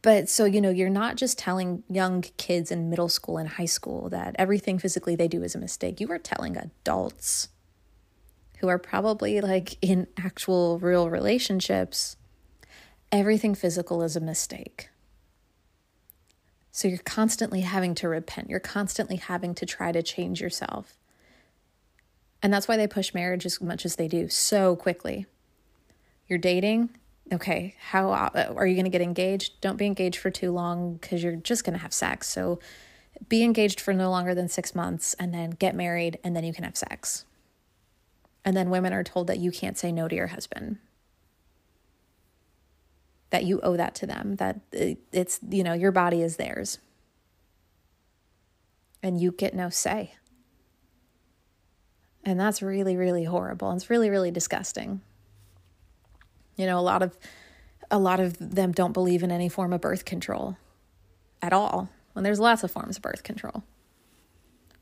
But 0.04 0.30
so, 0.30 0.46
you 0.46 0.62
know, 0.62 0.70
you're 0.70 0.88
not 0.88 1.16
just 1.16 1.40
telling 1.40 1.84
young 1.90 2.22
kids 2.22 2.72
in 2.72 2.92
middle 2.92 3.10
school 3.10 3.38
and 3.38 3.50
high 3.50 3.66
school 3.66 4.08
that 4.10 4.36
everything 4.38 4.78
physically 4.78 5.16
they 5.16 5.28
do 5.28 5.42
is 5.42 5.56
a 5.56 5.60
mistake. 5.60 6.00
You 6.00 6.12
are 6.12 6.20
telling 6.20 6.56
adults 6.56 7.50
who 8.60 8.68
are 8.68 8.78
probably 8.78 9.42
like 9.42 9.78
in 9.82 10.08
actual 10.18 10.78
real 10.80 11.10
relationships 11.10 12.16
everything 13.12 13.56
physical 13.56 14.04
is 14.04 14.16
a 14.16 14.20
mistake. 14.20 14.90
So 16.72 16.88
you're 16.88 16.98
constantly 16.98 17.62
having 17.62 17.96
to 17.96 18.10
repent. 18.10 18.50
You're 18.50 18.60
constantly 18.60 19.16
having 19.16 19.56
to 19.56 19.66
try 19.66 19.92
to 19.92 20.04
change 20.04 20.42
yourself. 20.42 20.98
And 22.46 22.54
that's 22.54 22.68
why 22.68 22.78
they 22.78 22.86
push 22.86 23.12
marriage 23.12 23.44
as 23.48 23.60
much 23.60 23.88
as 23.88 23.96
they 23.96 24.08
do 24.08 24.30
so 24.30 24.76
quickly. 24.76 25.26
You're 26.28 26.38
dating, 26.38 26.92
okay, 27.34 27.74
how 27.90 28.12
uh, 28.12 28.54
are 28.56 28.68
you 28.68 28.76
going 28.76 28.86
to 28.86 28.92
get 28.92 29.02
engaged? 29.02 29.60
Don't 29.62 29.78
be 29.78 29.88
engaged 29.88 30.20
for 30.20 30.30
too 30.30 30.52
long 30.52 30.98
because 30.98 31.24
you're 31.24 31.38
just 31.38 31.64
going 31.64 31.74
to 31.74 31.80
have 31.80 31.92
sex. 31.92 32.30
So 32.30 32.60
be 33.28 33.42
engaged 33.42 33.82
for 33.82 33.96
no 33.96 34.12
longer 34.12 34.36
than 34.36 34.48
six 34.48 34.76
months 34.76 35.16
and 35.16 35.34
then 35.34 35.50
get 35.58 35.74
married 35.74 36.20
and 36.24 36.36
then 36.36 36.44
you 36.44 36.54
can 36.54 36.66
have 36.66 36.78
sex. 36.78 37.26
And 38.46 38.56
then 38.56 38.70
women 38.70 38.94
are 38.94 39.04
told 39.04 39.26
that 39.26 39.40
you 39.40 39.50
can't 39.50 39.76
say 39.76 39.92
no 39.92 40.08
to 40.08 40.16
your 40.16 40.28
husband 40.28 40.78
that 43.32 43.44
you 43.44 43.60
owe 43.62 43.76
that 43.76 43.96
to 43.96 44.06
them, 44.06 44.36
that 44.36 44.60
it's, 44.72 45.40
you 45.50 45.64
know, 45.64 45.74
your 45.74 45.92
body 45.92 46.22
is 46.22 46.38
theirs. 46.38 46.78
And 49.02 49.20
you 49.20 49.32
get 49.32 49.56
no 49.56 49.70
say. 49.70 50.14
And 52.26 52.40
that's 52.40 52.62
really, 52.62 52.98
really 52.98 53.24
horrible. 53.24 53.70
And 53.70 53.80
it's 53.80 53.90
really, 53.90 54.10
really 54.10 54.32
disgusting. 54.32 55.02
You 56.58 56.66
know, 56.66 56.80
a 56.80 56.82
lot 56.82 57.04
of 57.04 57.18
a 57.92 58.00
lot 58.00 58.20
of 58.20 58.38
them 58.40 58.72
don't 58.72 58.94
believe 58.94 59.22
in 59.22 59.32
any 59.32 59.48
form 59.48 59.72
of 59.72 59.82
birth 59.82 60.06
control 60.06 60.58
at 61.42 61.54
all. 61.54 61.90
When 62.14 62.24
there's 62.24 62.40
lots 62.40 62.64
of 62.64 62.72
forms 62.72 62.98
of 62.98 63.04
birth 63.04 63.24
control. 63.24 63.64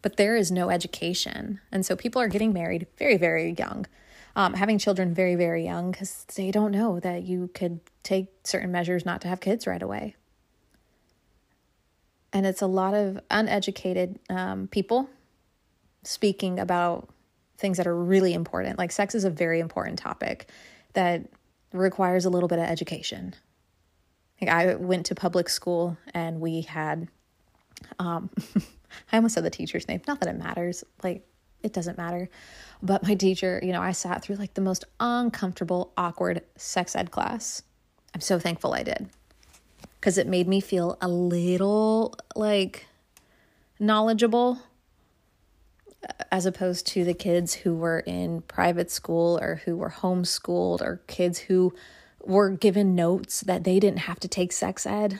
But 0.02 0.18
there 0.18 0.36
is 0.36 0.52
no 0.52 0.70
education. 0.70 1.60
And 1.72 1.86
so 1.86 1.96
people 1.96 2.22
are 2.22 2.28
getting 2.28 2.54
married 2.54 2.88
very, 2.98 3.18
very 3.18 3.56
young 3.58 3.88
um, 4.36 4.54
having 4.56 4.78
children 4.78 5.14
very, 5.14 5.36
very 5.36 5.64
young 5.64 5.92
because 5.92 6.26
they 6.36 6.52
don't 6.52 6.72
know 6.72 7.00
that 7.00 7.24
you 7.24 7.50
could 7.54 7.80
take 8.02 8.28
certain 8.44 8.72
measures 8.72 9.06
not 9.06 9.22
to 9.22 9.28
have 9.28 9.40
kids 9.40 9.68
right 9.68 9.82
away. 9.82 10.16
And 12.32 12.46
it's 12.46 12.62
a 12.62 12.68
lot 12.68 12.96
of 12.96 13.20
uneducated 13.30 14.20
um, 14.30 14.68
people 14.68 15.08
speaking 16.04 16.60
about 16.60 17.10
things 17.58 17.78
that 17.78 17.88
are 17.88 17.96
really 17.96 18.34
important. 18.34 18.78
Like 18.78 18.92
sex 18.92 19.16
is 19.16 19.24
a 19.24 19.30
very 19.30 19.60
important 19.60 20.00
topic 20.00 20.50
that 20.94 21.26
requires 21.72 22.26
a 22.26 22.30
little 22.30 22.50
bit 22.50 22.60
of 22.60 22.66
education. 22.66 23.36
Like 24.42 24.50
I 24.50 24.76
went 24.76 25.06
to 25.08 25.16
public 25.16 25.50
school 25.50 25.98
and 26.14 26.40
we 26.40 26.62
had 26.62 27.08
um 28.00 28.30
I 29.12 29.18
almost 29.18 29.34
said 29.36 29.44
the 29.44 29.50
teacher's 29.50 29.88
name. 29.88 30.02
Not 30.08 30.20
that 30.20 30.30
it 30.30 30.38
matters. 30.38 30.84
Like 31.04 31.26
it 31.64 31.74
doesn't 31.74 31.98
matter. 31.98 32.30
But 32.82 33.04
my 33.04 33.16
teacher, 33.16 33.60
you 33.64 33.72
know, 33.72 33.82
I 33.82 33.94
sat 33.94 34.22
through 34.22 34.36
like 34.36 34.54
the 34.54 34.62
most 34.62 34.84
uncomfortable, 35.00 35.94
awkward 35.98 36.42
sex 36.58 36.96
ed 36.96 37.12
class. 37.12 37.64
I'm 38.14 38.22
so 38.22 38.38
thankful 38.38 38.74
I 38.74 38.84
did 38.84 39.10
because 40.00 40.18
it 40.18 40.28
made 40.28 40.48
me 40.48 40.60
feel 40.60 40.98
a 41.02 41.08
little 41.08 42.16
like 42.36 42.86
knowledgeable 43.80 44.60
as 46.32 46.46
opposed 46.46 46.88
to 46.88 47.04
the 47.04 47.14
kids 47.14 47.54
who 47.54 47.76
were 47.76 48.00
in 48.00 48.42
private 48.42 48.92
school 48.92 49.40
or 49.42 49.62
who 49.66 49.78
were 49.78 49.92
homeschooled 49.92 50.82
or 50.82 51.02
kids 51.08 51.40
who 51.40 51.74
were 52.22 52.50
given 52.50 52.96
notes 52.96 53.42
that 53.42 53.64
they 53.64 53.80
didn't 53.80 54.00
have 54.00 54.20
to 54.20 54.28
take 54.28 54.52
sex 54.52 54.86
ed 54.86 55.20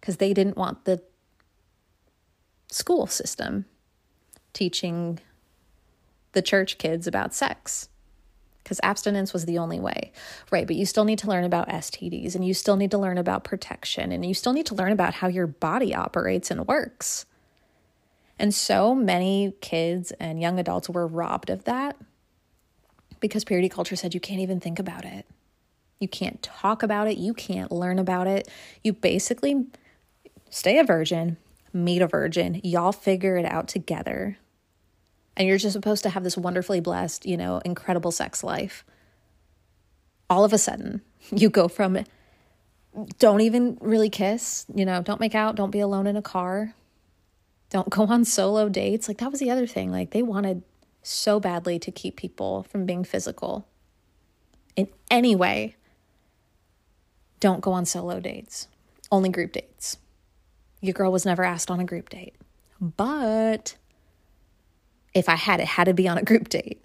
because 0.00 0.16
they 0.16 0.32
didn't 0.32 0.56
want 0.56 0.84
the 0.84 1.02
school 2.70 3.06
system 3.06 3.66
teaching 4.52 5.18
the 6.32 6.42
church 6.42 6.78
kids 6.78 7.06
about 7.06 7.34
sex 7.34 7.88
because 8.62 8.80
abstinence 8.82 9.32
was 9.32 9.46
the 9.46 9.58
only 9.58 9.80
way. 9.80 10.12
Right, 10.50 10.66
but 10.66 10.76
you 10.76 10.86
still 10.86 11.04
need 11.04 11.18
to 11.20 11.28
learn 11.28 11.44
about 11.44 11.68
STDs 11.68 12.34
and 12.34 12.44
you 12.44 12.54
still 12.54 12.76
need 12.76 12.92
to 12.92 12.98
learn 12.98 13.18
about 13.18 13.44
protection 13.44 14.12
and 14.12 14.24
you 14.24 14.34
still 14.34 14.52
need 14.52 14.66
to 14.66 14.74
learn 14.74 14.92
about 14.92 15.14
how 15.14 15.28
your 15.28 15.46
body 15.46 15.94
operates 15.94 16.50
and 16.50 16.66
works. 16.68 17.26
And 18.40 18.54
so 18.54 18.94
many 18.94 19.52
kids 19.60 20.12
and 20.12 20.40
young 20.40 20.58
adults 20.58 20.88
were 20.88 21.06
robbed 21.06 21.50
of 21.50 21.64
that 21.64 21.94
because 23.20 23.44
purity 23.44 23.68
culture 23.68 23.96
said 23.96 24.14
you 24.14 24.20
can't 24.20 24.40
even 24.40 24.60
think 24.60 24.78
about 24.78 25.04
it. 25.04 25.26
You 25.98 26.08
can't 26.08 26.42
talk 26.42 26.82
about 26.82 27.06
it. 27.06 27.18
You 27.18 27.34
can't 27.34 27.70
learn 27.70 27.98
about 27.98 28.26
it. 28.26 28.48
You 28.82 28.94
basically 28.94 29.66
stay 30.48 30.78
a 30.78 30.84
virgin, 30.84 31.36
meet 31.74 32.00
a 32.00 32.06
virgin. 32.06 32.62
Y'all 32.64 32.92
figure 32.92 33.36
it 33.36 33.44
out 33.44 33.68
together 33.68 34.38
and 35.36 35.46
you're 35.46 35.58
just 35.58 35.74
supposed 35.74 36.02
to 36.04 36.08
have 36.08 36.24
this 36.24 36.38
wonderfully 36.38 36.80
blessed, 36.80 37.26
you 37.26 37.36
know, 37.36 37.58
incredible 37.62 38.10
sex 38.10 38.42
life. 38.42 38.86
All 40.30 40.46
of 40.46 40.54
a 40.54 40.58
sudden, 40.58 41.02
you 41.30 41.50
go 41.50 41.68
from 41.68 42.04
don't 43.18 43.42
even 43.42 43.76
really 43.82 44.08
kiss, 44.08 44.64
you 44.74 44.86
know, 44.86 45.02
don't 45.02 45.20
make 45.20 45.34
out, 45.34 45.56
don't 45.56 45.70
be 45.70 45.80
alone 45.80 46.06
in 46.06 46.16
a 46.16 46.22
car, 46.22 46.74
don't 47.70 47.88
go 47.88 48.04
on 48.04 48.24
solo 48.24 48.68
dates. 48.68 49.08
Like, 49.08 49.18
that 49.18 49.30
was 49.30 49.40
the 49.40 49.50
other 49.50 49.66
thing. 49.66 49.90
Like, 49.90 50.10
they 50.10 50.22
wanted 50.22 50.62
so 51.02 51.40
badly 51.40 51.78
to 51.78 51.90
keep 51.90 52.16
people 52.16 52.64
from 52.64 52.84
being 52.84 53.04
physical 53.04 53.66
in 54.76 54.88
any 55.10 55.34
way. 55.34 55.76
Don't 57.38 57.62
go 57.62 57.72
on 57.72 57.86
solo 57.86 58.20
dates, 58.20 58.68
only 59.10 59.30
group 59.30 59.52
dates. 59.52 59.96
Your 60.82 60.92
girl 60.92 61.12
was 61.12 61.24
never 61.24 61.44
asked 61.44 61.70
on 61.70 61.80
a 61.80 61.84
group 61.84 62.10
date. 62.10 62.34
But 62.80 63.76
if 65.14 65.28
I 65.28 65.36
had 65.36 65.60
it, 65.60 65.66
had 65.66 65.84
to 65.84 65.94
be 65.94 66.08
on 66.08 66.18
a 66.18 66.22
group 66.22 66.48
date 66.48 66.82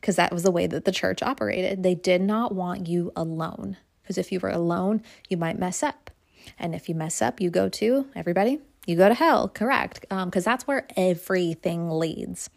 because 0.00 0.16
that 0.16 0.32
was 0.32 0.42
the 0.42 0.50
way 0.50 0.66
that 0.66 0.84
the 0.84 0.92
church 0.92 1.22
operated. 1.22 1.82
They 1.82 1.94
did 1.94 2.20
not 2.20 2.54
want 2.54 2.86
you 2.86 3.12
alone. 3.16 3.76
Because 4.02 4.18
if 4.18 4.32
you 4.32 4.40
were 4.40 4.50
alone, 4.50 5.02
you 5.28 5.36
might 5.36 5.58
mess 5.58 5.82
up. 5.82 6.10
And 6.58 6.74
if 6.74 6.88
you 6.88 6.94
mess 6.94 7.20
up, 7.20 7.40
you 7.40 7.50
go 7.50 7.68
to 7.68 8.06
everybody, 8.16 8.60
you 8.88 8.96
go 8.96 9.08
to 9.08 9.14
hell, 9.14 9.48
correct? 9.48 10.00
Because 10.00 10.46
um, 10.46 10.50
that's 10.50 10.66
where 10.66 10.86
everything 10.96 11.90
leads 11.90 12.48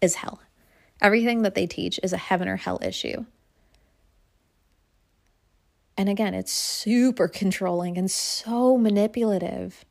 is 0.00 0.14
hell. 0.16 0.40
Everything 1.02 1.42
that 1.42 1.56
they 1.56 1.66
teach 1.66 1.98
is 2.02 2.12
a 2.12 2.16
heaven 2.16 2.46
or 2.46 2.56
hell 2.56 2.78
issue. 2.80 3.24
And 5.96 6.08
again, 6.08 6.32
it's 6.32 6.52
super 6.52 7.26
controlling 7.26 7.98
and 7.98 8.10
so 8.10 8.78
manipulative 8.78 9.84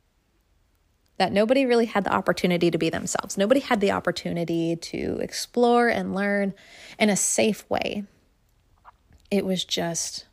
that 1.18 1.32
nobody 1.32 1.66
really 1.66 1.86
had 1.86 2.04
the 2.04 2.12
opportunity 2.12 2.70
to 2.70 2.78
be 2.78 2.90
themselves. 2.90 3.36
Nobody 3.36 3.60
had 3.60 3.80
the 3.80 3.92
opportunity 3.92 4.76
to 4.76 5.18
explore 5.20 5.88
and 5.88 6.14
learn 6.14 6.54
in 6.98 7.10
a 7.10 7.16
safe 7.16 7.68
way. 7.68 8.04
It 9.30 9.44
was 9.44 9.64
just 9.64 10.26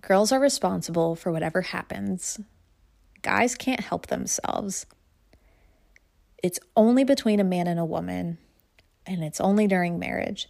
girls 0.00 0.32
are 0.32 0.40
responsible 0.40 1.14
for 1.14 1.30
whatever 1.32 1.62
happens, 1.62 2.40
guys 3.22 3.54
can't 3.54 3.80
help 3.80 4.06
themselves. 4.06 4.86
It's 6.42 6.60
only 6.76 7.04
between 7.04 7.40
a 7.40 7.44
man 7.44 7.66
and 7.66 7.80
a 7.80 7.84
woman, 7.84 8.38
and 9.06 9.24
it's 9.24 9.40
only 9.40 9.66
during 9.66 9.98
marriage. 9.98 10.48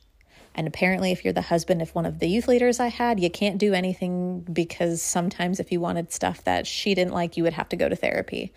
And 0.55 0.67
apparently, 0.67 1.13
if 1.13 1.25
you're 1.25 1.33
the 1.33 1.41
husband 1.41 1.83
of 1.83 1.95
one 1.95 2.05
of 2.05 2.19
the 2.19 2.29
youth 2.29 2.49
leaders 2.49 2.81
I 2.81 2.89
had, 2.89 3.21
you 3.21 3.31
can't 3.31 3.59
do 3.59 3.75
anything 3.75 4.41
because 4.41 5.01
sometimes 5.01 5.61
if 5.61 5.71
you 5.71 5.81
wanted 5.81 6.13
stuff 6.13 6.43
that 6.45 6.67
she 6.67 6.95
didn't 6.95 7.13
like, 7.15 7.37
you 7.37 7.45
would 7.45 7.53
have 7.53 7.69
to 7.69 7.77
go 7.77 7.89
to 7.89 7.95
therapy. 7.95 8.53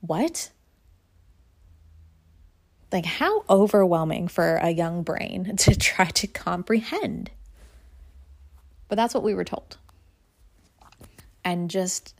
What? 0.00 0.50
Like, 2.90 3.04
how 3.04 3.44
overwhelming 3.50 4.28
for 4.28 4.56
a 4.56 4.70
young 4.70 5.02
brain 5.02 5.56
to 5.58 5.76
try 5.76 6.06
to 6.06 6.26
comprehend. 6.26 7.30
But 8.88 8.96
that's 8.96 9.14
what 9.14 9.22
we 9.22 9.34
were 9.34 9.44
told. 9.44 9.76
And 11.44 11.68
just, 11.70 12.14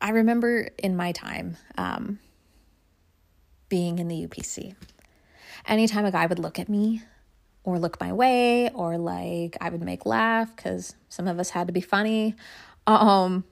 I 0.00 0.10
remember 0.10 0.68
in 0.78 0.96
my 0.96 1.12
time 1.12 1.56
um, 1.76 2.18
being 3.68 3.98
in 3.98 4.08
the 4.08 4.26
UPC, 4.26 4.74
anytime 5.66 6.04
a 6.04 6.12
guy 6.12 6.26
would 6.26 6.38
look 6.38 6.58
at 6.58 6.68
me, 6.68 7.02
or 7.68 7.78
look 7.78 8.00
my 8.00 8.12
way 8.12 8.70
or 8.70 8.96
like 8.96 9.56
I 9.60 9.68
would 9.68 9.82
make 9.82 10.06
laugh 10.06 10.56
cuz 10.56 10.94
some 11.10 11.28
of 11.28 11.38
us 11.38 11.50
had 11.50 11.66
to 11.66 11.72
be 11.72 11.82
funny. 11.82 12.34
Um 12.86 13.44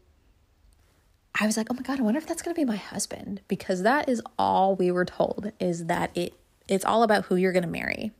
I 1.38 1.44
was 1.44 1.58
like, 1.58 1.66
"Oh 1.70 1.74
my 1.74 1.82
god, 1.82 2.00
I 2.00 2.02
wonder 2.02 2.16
if 2.16 2.26
that's 2.26 2.40
going 2.40 2.54
to 2.54 2.58
be 2.58 2.64
my 2.64 2.76
husband" 2.76 3.42
because 3.46 3.82
that 3.82 4.08
is 4.08 4.22
all 4.38 4.74
we 4.74 4.90
were 4.90 5.04
told 5.04 5.52
is 5.60 5.84
that 5.84 6.10
it 6.14 6.32
it's 6.66 6.84
all 6.84 7.02
about 7.02 7.26
who 7.26 7.36
you're 7.36 7.52
going 7.52 7.62
to 7.62 7.68
marry. 7.68 8.12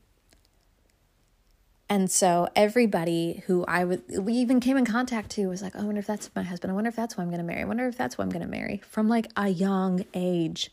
And 1.88 2.10
so 2.10 2.48
everybody 2.56 3.44
who 3.46 3.64
I 3.66 3.84
would 3.84 4.02
we 4.18 4.32
even 4.34 4.58
came 4.58 4.76
in 4.76 4.84
contact 4.84 5.30
to 5.32 5.48
was 5.48 5.62
like, 5.62 5.76
oh, 5.76 5.80
I 5.80 5.84
wonder 5.84 6.00
if 6.00 6.06
that's 6.06 6.30
my 6.34 6.42
husband. 6.42 6.72
I 6.72 6.74
wonder 6.74 6.88
if 6.88 6.96
that's 6.96 7.14
who 7.14 7.22
I'm 7.22 7.28
going 7.28 7.38
to 7.38 7.44
marry. 7.44 7.62
I 7.62 7.64
wonder 7.64 7.86
if 7.86 7.96
that's 7.96 8.16
who 8.16 8.22
I'm 8.22 8.28
going 8.28 8.42
to 8.44 8.48
marry 8.48 8.82
from 8.88 9.08
like 9.08 9.28
a 9.36 9.48
young 9.48 10.04
age. 10.12 10.70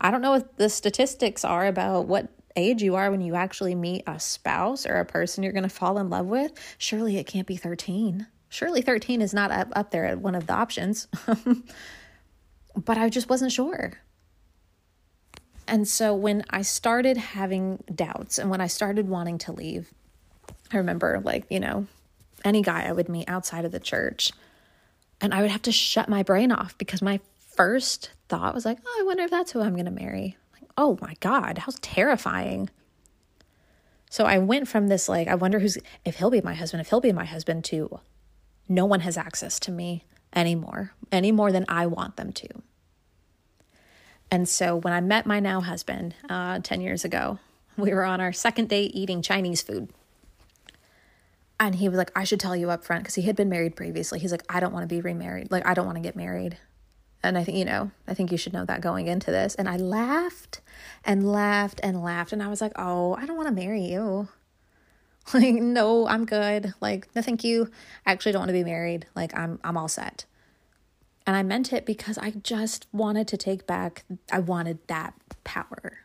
I 0.00 0.10
don't 0.10 0.22
know 0.22 0.32
what 0.32 0.56
the 0.56 0.68
statistics 0.68 1.44
are 1.44 1.66
about 1.66 2.06
what 2.06 2.28
age 2.56 2.82
you 2.82 2.96
are 2.96 3.10
when 3.10 3.20
you 3.20 3.34
actually 3.34 3.74
meet 3.74 4.02
a 4.06 4.18
spouse 4.18 4.86
or 4.86 4.96
a 4.96 5.04
person 5.04 5.42
you're 5.42 5.52
going 5.52 5.62
to 5.62 5.68
fall 5.68 5.98
in 5.98 6.10
love 6.10 6.26
with, 6.26 6.52
surely 6.78 7.16
it 7.16 7.26
can't 7.26 7.46
be 7.46 7.56
13. 7.56 8.26
Surely 8.48 8.82
13 8.82 9.22
is 9.22 9.32
not 9.32 9.50
up, 9.50 9.68
up 9.72 9.90
there 9.90 10.04
at 10.06 10.18
one 10.18 10.34
of 10.34 10.46
the 10.46 10.52
options. 10.52 11.06
but 12.76 12.98
I 12.98 13.08
just 13.08 13.28
wasn't 13.28 13.52
sure. 13.52 14.00
And 15.70 15.86
so 15.86 16.12
when 16.12 16.44
I 16.50 16.62
started 16.62 17.16
having 17.16 17.84
doubts 17.94 18.38
and 18.38 18.50
when 18.50 18.60
I 18.60 18.66
started 18.66 19.08
wanting 19.08 19.38
to 19.38 19.52
leave, 19.52 19.94
I 20.72 20.78
remember, 20.78 21.20
like, 21.24 21.46
you 21.48 21.60
know, 21.60 21.86
any 22.44 22.60
guy 22.60 22.86
I 22.86 22.92
would 22.92 23.08
meet 23.08 23.28
outside 23.28 23.64
of 23.64 23.70
the 23.70 23.78
church, 23.78 24.32
and 25.20 25.32
I 25.32 25.42
would 25.42 25.50
have 25.52 25.62
to 25.62 25.72
shut 25.72 26.08
my 26.08 26.24
brain 26.24 26.50
off 26.50 26.76
because 26.76 27.02
my 27.02 27.20
first 27.38 28.10
thought 28.28 28.52
was 28.52 28.64
like, 28.64 28.78
oh, 28.84 28.98
I 29.00 29.04
wonder 29.04 29.22
if 29.22 29.30
that's 29.30 29.52
who 29.52 29.60
I'm 29.60 29.74
going 29.74 29.84
to 29.84 29.92
marry 29.92 30.36
Like, 30.52 30.68
oh 30.76 30.98
my 31.00 31.14
God, 31.20 31.58
how 31.58 31.72
terrifying. 31.80 32.68
So 34.10 34.24
I 34.24 34.38
went 34.38 34.66
from 34.66 34.88
this, 34.88 35.08
like, 35.08 35.28
I 35.28 35.36
wonder 35.36 35.60
who's, 35.60 35.78
if 36.04 36.16
he'll 36.16 36.30
be 36.30 36.40
my 36.40 36.54
husband, 36.54 36.80
if 36.80 36.90
he'll 36.90 37.00
be 37.00 37.12
my 37.12 37.26
husband, 37.26 37.64
to 37.66 38.00
no 38.68 38.86
one 38.86 39.00
has 39.00 39.16
access 39.16 39.60
to 39.60 39.70
me 39.70 40.04
anymore, 40.34 40.94
any 41.12 41.30
more 41.30 41.52
than 41.52 41.64
I 41.68 41.86
want 41.86 42.16
them 42.16 42.32
to. 42.32 42.48
And 44.30 44.48
so 44.48 44.76
when 44.76 44.92
I 44.92 45.00
met 45.00 45.26
my 45.26 45.40
now 45.40 45.60
husband 45.60 46.14
uh, 46.28 46.60
10 46.60 46.80
years 46.80 47.04
ago, 47.04 47.38
we 47.76 47.92
were 47.92 48.04
on 48.04 48.20
our 48.20 48.32
second 48.32 48.68
date 48.68 48.92
eating 48.94 49.22
Chinese 49.22 49.62
food. 49.62 49.88
And 51.58 51.74
he 51.74 51.88
was 51.88 51.98
like, 51.98 52.10
I 52.16 52.24
should 52.24 52.40
tell 52.40 52.56
you 52.56 52.70
up 52.70 52.84
front 52.84 53.02
because 53.02 53.16
he 53.16 53.22
had 53.22 53.36
been 53.36 53.48
married 53.48 53.76
previously. 53.76 54.18
He's 54.18 54.32
like, 54.32 54.44
I 54.48 54.60
don't 54.60 54.72
want 54.72 54.88
to 54.88 54.94
be 54.94 55.00
remarried. 55.00 55.50
Like, 55.50 55.66
I 55.66 55.74
don't 55.74 55.84
want 55.84 55.96
to 55.96 56.02
get 56.02 56.16
married. 56.16 56.56
And 57.22 57.36
I 57.36 57.44
think, 57.44 57.58
you 57.58 57.66
know, 57.66 57.90
I 58.08 58.14
think 58.14 58.32
you 58.32 58.38
should 58.38 58.54
know 58.54 58.64
that 58.64 58.80
going 58.80 59.06
into 59.06 59.30
this. 59.30 59.54
And 59.56 59.68
I 59.68 59.76
laughed 59.76 60.62
and 61.04 61.30
laughed 61.30 61.78
and 61.82 62.02
laughed. 62.02 62.32
And 62.32 62.42
I 62.42 62.48
was 62.48 62.62
like, 62.62 62.72
oh, 62.76 63.14
I 63.14 63.26
don't 63.26 63.36
want 63.36 63.48
to 63.48 63.54
marry 63.54 63.82
you. 63.82 64.28
Like, 65.34 65.54
no, 65.54 66.08
I'm 66.08 66.24
good. 66.24 66.72
Like, 66.80 67.06
no, 67.14 67.22
thank 67.22 67.44
you. 67.44 67.70
I 68.04 68.10
actually 68.10 68.32
don't 68.32 68.40
want 68.40 68.48
to 68.48 68.54
be 68.54 68.64
married. 68.64 69.06
Like, 69.14 69.36
I'm, 69.36 69.60
I'm 69.62 69.76
all 69.76 69.86
set. 69.86 70.24
And 71.30 71.36
I 71.36 71.44
meant 71.44 71.72
it 71.72 71.86
because 71.86 72.18
I 72.18 72.32
just 72.32 72.88
wanted 72.90 73.28
to 73.28 73.36
take 73.36 73.64
back, 73.64 74.04
I 74.32 74.40
wanted 74.40 74.80
that 74.88 75.14
power 75.44 76.00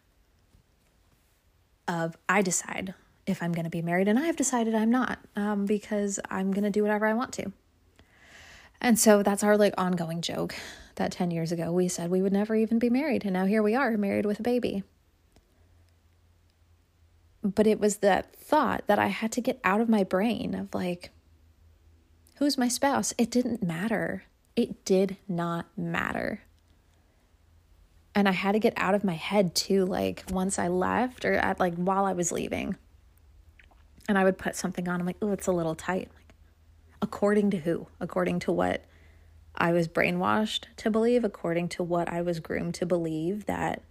of 1.88 2.16
I 2.30 2.44
decide 2.44 2.94
if 3.26 3.42
I'm 3.42 3.52
going 3.52 3.64
to 3.64 3.72
be 3.72 3.82
married. 3.82 4.08
And 4.08 4.20
I 4.20 4.26
have 4.26 4.36
decided 4.36 4.76
I'm 4.76 4.92
not 4.92 5.18
um, 5.36 5.66
because 5.66 6.20
I'm 6.30 6.52
going 6.52 6.64
to 6.64 6.70
do 6.70 6.84
whatever 6.84 7.08
I 7.08 7.14
want 7.16 7.34
to. 7.34 7.52
And 8.80 9.00
so 9.00 9.24
that's 9.24 9.44
our 9.44 9.58
like 9.58 9.74
ongoing 9.80 10.22
joke 10.22 10.54
that 10.94 11.12
10 11.14 11.32
years 11.32 11.52
ago 11.52 11.72
we 11.72 11.88
said 11.88 12.12
we 12.12 12.22
would 12.22 12.32
never 12.32 12.54
even 12.56 12.78
be 12.78 12.92
married. 12.92 13.24
And 13.24 13.34
now 13.34 13.48
here 13.48 13.64
we 13.64 13.74
are, 13.74 13.98
married 13.98 14.28
with 14.28 14.40
a 14.40 14.44
baby. 14.44 14.84
But 17.42 17.66
it 17.66 17.80
was 17.80 17.98
that 17.98 18.36
thought 18.36 18.84
that 18.86 19.00
I 19.00 19.08
had 19.08 19.32
to 19.32 19.42
get 19.42 19.60
out 19.64 19.82
of 19.82 19.90
my 19.90 20.04
brain 20.04 20.54
of 20.54 20.72
like, 20.76 21.10
who's 22.36 22.60
my 22.60 22.68
spouse? 22.68 23.12
It 23.18 23.32
didn't 23.32 23.64
matter. 23.64 24.26
It 24.56 24.86
did 24.86 25.18
not 25.28 25.66
matter. 25.78 26.42
And 28.14 28.30
I 28.30 28.32
had 28.32 28.54
to 28.54 28.60
get 28.60 28.74
out 28.78 28.96
of 28.96 29.04
my 29.04 29.16
head 29.16 29.54
too, 29.54 29.86
like 29.86 30.24
once 30.30 30.58
I 30.58 30.70
left 30.70 31.26
or 31.26 31.34
at 31.34 31.60
like 31.60 31.76
while 31.76 32.06
I 32.06 32.14
was 32.14 32.32
leaving. 32.32 32.78
And 34.08 34.18
I 34.18 34.24
would 34.24 34.38
put 34.38 34.56
something 34.56 34.88
on. 34.88 35.00
I'm 35.00 35.06
like, 35.06 35.18
oh, 35.22 35.32
it's 35.32 35.48
a 35.48 35.52
little 35.52 35.76
tight. 35.76 36.10
Like, 36.16 36.34
according 37.02 37.50
to 37.52 37.58
who? 37.58 37.88
According 38.00 38.40
to 38.42 38.52
what 38.52 38.86
I 39.58 39.72
was 39.72 39.88
brainwashed 39.88 40.66
to 40.78 40.90
believe, 40.90 41.24
according 41.24 41.70
to 41.70 41.84
what 41.84 42.08
I 42.08 42.22
was 42.22 42.40
groomed 42.40 42.76
to 42.76 42.86
believe, 42.86 43.46
that 43.48 43.82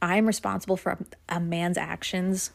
I'm 0.00 0.26
responsible 0.26 0.76
for 0.76 0.98
a 1.28 1.40
man's 1.40 1.76
actions. 1.76 2.50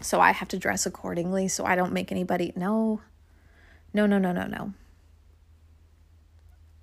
So 0.00 0.20
I 0.20 0.32
have 0.32 0.48
to 0.48 0.58
dress 0.58 0.86
accordingly 0.86 1.48
so 1.48 1.64
I 1.64 1.76
don't 1.76 1.92
make 1.92 2.12
anybody. 2.12 2.52
No, 2.56 3.00
no, 3.92 4.06
no, 4.06 4.18
no, 4.18 4.32
no, 4.32 4.46
no. 4.46 4.72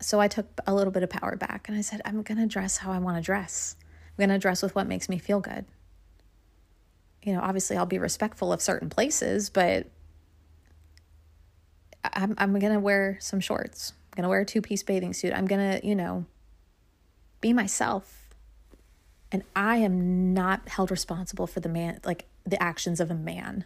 So 0.01 0.19
I 0.19 0.27
took 0.27 0.47
a 0.65 0.73
little 0.73 0.91
bit 0.91 1.03
of 1.03 1.09
power 1.09 1.35
back 1.35 1.67
and 1.67 1.77
I 1.77 1.81
said, 1.81 2.01
I'm 2.05 2.21
going 2.21 2.37
to 2.37 2.47
dress 2.47 2.77
how 2.77 2.91
I 2.91 2.99
want 2.99 3.17
to 3.17 3.23
dress. 3.23 3.75
I'm 4.09 4.27
going 4.27 4.29
to 4.29 4.41
dress 4.41 4.61
with 4.61 4.75
what 4.75 4.87
makes 4.87 5.09
me 5.09 5.17
feel 5.17 5.39
good. 5.39 5.65
You 7.23 7.33
know, 7.33 7.41
obviously, 7.41 7.75
I'll 7.75 7.85
be 7.85 7.99
respectful 7.99 8.53
of 8.53 8.61
certain 8.61 8.89
places, 8.89 9.49
but 9.49 9.87
I'm, 12.03 12.33
I'm 12.37 12.57
going 12.59 12.73
to 12.73 12.79
wear 12.79 13.17
some 13.19 13.41
shorts. 13.41 13.91
I'm 14.11 14.17
going 14.17 14.23
to 14.23 14.29
wear 14.29 14.41
a 14.41 14.45
two 14.45 14.61
piece 14.61 14.83
bathing 14.83 15.13
suit. 15.13 15.33
I'm 15.33 15.45
going 15.45 15.79
to, 15.79 15.85
you 15.85 15.95
know, 15.95 16.25
be 17.41 17.51
myself. 17.51 18.29
And 19.31 19.43
I 19.55 19.77
am 19.77 20.33
not 20.33 20.69
held 20.69 20.91
responsible 20.91 21.45
for 21.45 21.59
the 21.59 21.69
man, 21.69 21.99
like 22.03 22.25
the 22.45 22.61
actions 22.61 22.99
of 22.99 23.11
a 23.11 23.15
man. 23.15 23.65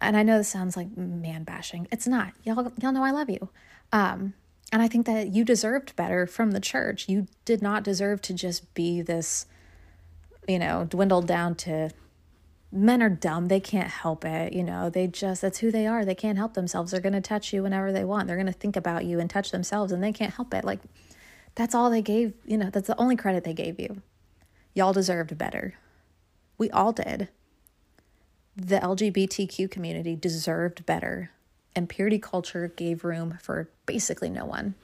And 0.00 0.16
I 0.16 0.22
know 0.22 0.38
this 0.38 0.48
sounds 0.48 0.76
like 0.76 0.96
man 0.96 1.44
bashing. 1.44 1.88
It's 1.90 2.06
not. 2.06 2.32
Y'all, 2.44 2.72
y'all 2.80 2.92
know 2.92 3.04
I 3.04 3.10
love 3.10 3.28
you. 3.28 3.48
Um, 3.92 4.34
and 4.72 4.82
I 4.82 4.88
think 4.88 5.06
that 5.06 5.28
you 5.28 5.44
deserved 5.44 5.96
better 5.96 6.26
from 6.26 6.52
the 6.52 6.60
church. 6.60 7.08
You 7.08 7.26
did 7.44 7.62
not 7.62 7.82
deserve 7.82 8.20
to 8.22 8.34
just 8.34 8.72
be 8.74 9.00
this, 9.00 9.46
you 10.46 10.58
know, 10.58 10.84
dwindled 10.84 11.26
down 11.26 11.54
to 11.56 11.90
men 12.70 13.02
are 13.02 13.08
dumb. 13.08 13.46
They 13.46 13.60
can't 13.60 13.88
help 13.88 14.24
it. 14.24 14.52
You 14.52 14.62
know, 14.62 14.90
they 14.90 15.06
just, 15.06 15.40
that's 15.40 15.58
who 15.58 15.70
they 15.70 15.86
are. 15.86 16.04
They 16.04 16.14
can't 16.14 16.38
help 16.38 16.54
themselves. 16.54 16.92
They're 16.92 17.00
going 17.00 17.14
to 17.14 17.20
touch 17.20 17.52
you 17.52 17.62
whenever 17.62 17.92
they 17.92 18.04
want. 18.04 18.26
They're 18.26 18.36
going 18.36 18.46
to 18.46 18.52
think 18.52 18.76
about 18.76 19.06
you 19.06 19.18
and 19.18 19.28
touch 19.30 19.50
themselves 19.50 19.90
and 19.90 20.02
they 20.02 20.12
can't 20.12 20.34
help 20.34 20.52
it. 20.52 20.64
Like, 20.64 20.80
that's 21.54 21.74
all 21.74 21.90
they 21.90 22.02
gave, 22.02 22.34
you 22.44 22.58
know, 22.58 22.70
that's 22.70 22.86
the 22.86 23.00
only 23.00 23.16
credit 23.16 23.44
they 23.44 23.54
gave 23.54 23.80
you. 23.80 24.02
Y'all 24.74 24.92
deserved 24.92 25.36
better. 25.36 25.74
We 26.58 26.70
all 26.70 26.92
did. 26.92 27.28
The 28.60 28.80
LGBTQ 28.80 29.70
community 29.70 30.16
deserved 30.16 30.84
better. 30.84 31.30
And 31.76 31.88
purity 31.88 32.18
culture 32.18 32.72
gave 32.74 33.04
room 33.04 33.38
for 33.40 33.70
basically 33.86 34.30
no 34.30 34.44
one. 34.44 34.74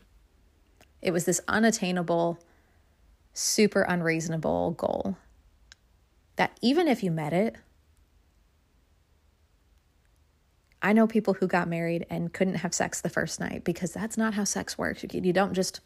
It 1.03 1.11
was 1.11 1.25
this 1.25 1.41
unattainable, 1.49 2.39
super 3.33 3.83
unreasonable 3.83 4.71
goal 4.73 5.17
that 6.37 6.57
even 6.63 6.87
if 6.87 7.03
you 7.03 7.11
met 7.11 7.33
it, 7.33 7.57
I 10.81 10.93
know 10.93 11.09
people 11.09 11.35
who 11.35 11.49
got 11.49 11.67
married 11.67 12.07
and 12.09 12.33
couldn't 12.33 12.57
have 12.57 12.73
sex 12.75 13.01
the 13.01 13.09
first 13.09 13.41
night 13.41 13.65
because 13.65 13.93
that's 13.93 14.17
not 14.17 14.35
how 14.35 14.45
sex 14.45 14.79
works. 14.79 15.05
You, 15.11 15.33
don't 15.33 15.53
just 15.55 15.81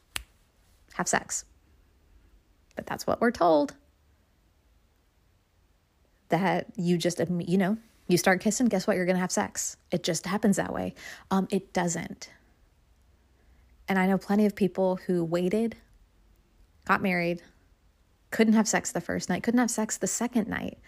have 0.95 1.09
sex. 1.09 1.47
But 2.77 2.85
that's 2.85 3.07
what 3.07 3.21
we're 3.21 3.31
told. 3.31 3.77
That 6.29 6.67
you 6.77 6.99
just, 6.99 7.21
you 7.21 7.59
know, 7.59 7.79
you 8.07 8.19
start 8.19 8.41
kissing, 8.41 8.67
guess 8.67 8.87
what? 8.87 8.97
You're 8.97 9.07
going 9.07 9.17
to 9.17 9.21
have 9.21 9.33
sex. 9.33 9.77
It 9.91 10.03
just 10.03 10.27
happens 10.27 10.57
that 10.57 10.73
way. 10.73 10.95
Um, 11.31 11.49
it 11.51 11.73
doesn't. 11.73 12.31
And 13.89 13.99
I 13.99 14.07
know 14.07 14.19
plenty 14.19 14.45
of 14.45 14.55
people 14.55 14.97
who 15.07 15.25
waited, 15.25 15.77
got 16.87 17.03
married, 17.03 17.43
couldn't 18.31 18.53
have 18.53 18.69
sex 18.69 18.93
the 18.93 19.01
first 19.01 19.29
night, 19.29 19.43
couldn't 19.43 19.61
have 19.61 19.71
sex 19.71 19.97
the 19.97 20.07
second 20.07 20.49
night, 20.49 20.79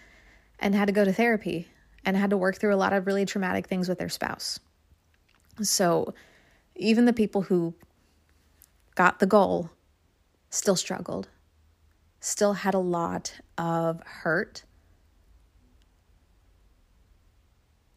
and 0.59 0.75
had 0.75 0.85
to 0.85 0.91
go 0.91 1.03
to 1.03 1.13
therapy 1.13 1.67
and 2.05 2.15
had 2.15 2.29
to 2.29 2.37
work 2.37 2.59
through 2.59 2.73
a 2.73 2.77
lot 2.77 2.93
of 2.93 3.07
really 3.07 3.25
traumatic 3.25 3.67
things 3.67 3.89
with 3.89 3.97
their 3.97 4.09
spouse. 4.09 4.59
So 5.61 6.13
even 6.75 7.05
the 7.05 7.13
people 7.13 7.41
who 7.41 7.73
got 8.95 9.19
the 9.19 9.25
goal 9.25 9.71
still 10.49 10.75
struggled, 10.75 11.27
still 12.19 12.53
had 12.53 12.73
a 12.73 12.79
lot 12.79 13.39
of 13.57 14.01
hurt. 14.03 14.63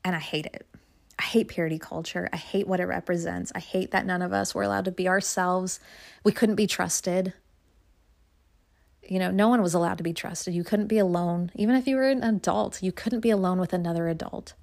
And 0.04 0.14
I 0.14 0.20
hate 0.20 0.46
it. 0.46 0.66
I 1.18 1.22
hate 1.22 1.48
purity 1.48 1.78
culture. 1.78 2.28
I 2.32 2.36
hate 2.36 2.66
what 2.66 2.80
it 2.80 2.86
represents. 2.86 3.52
I 3.54 3.60
hate 3.60 3.92
that 3.92 4.06
none 4.06 4.22
of 4.22 4.32
us 4.32 4.54
were 4.54 4.62
allowed 4.62 4.84
to 4.86 4.90
be 4.90 5.08
ourselves. 5.08 5.80
We 6.24 6.32
couldn't 6.32 6.56
be 6.56 6.66
trusted. 6.66 7.32
You 9.08 9.18
know, 9.18 9.30
no 9.30 9.48
one 9.48 9.62
was 9.62 9.74
allowed 9.74 9.98
to 9.98 10.04
be 10.04 10.12
trusted. 10.12 10.54
You 10.54 10.64
couldn't 10.64 10.86
be 10.88 10.98
alone. 10.98 11.52
Even 11.54 11.76
if 11.76 11.86
you 11.86 11.96
were 11.96 12.08
an 12.08 12.22
adult, 12.22 12.82
you 12.82 12.90
couldn't 12.90 13.20
be 13.20 13.30
alone 13.30 13.60
with 13.60 13.72
another 13.72 14.08
adult. 14.08 14.54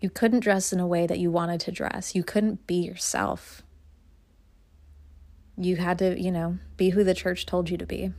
You 0.00 0.10
couldn't 0.10 0.40
dress 0.40 0.72
in 0.72 0.80
a 0.80 0.86
way 0.86 1.06
that 1.06 1.18
you 1.18 1.30
wanted 1.30 1.60
to 1.60 1.72
dress. 1.72 2.14
You 2.14 2.24
couldn't 2.24 2.66
be 2.66 2.76
yourself. 2.76 3.62
You 5.56 5.76
had 5.76 5.98
to, 6.00 6.20
you 6.20 6.30
know, 6.30 6.58
be 6.76 6.90
who 6.90 7.04
the 7.04 7.14
church 7.14 7.46
told 7.46 7.70
you 7.70 7.78
to 7.78 7.86
be. 7.86 8.12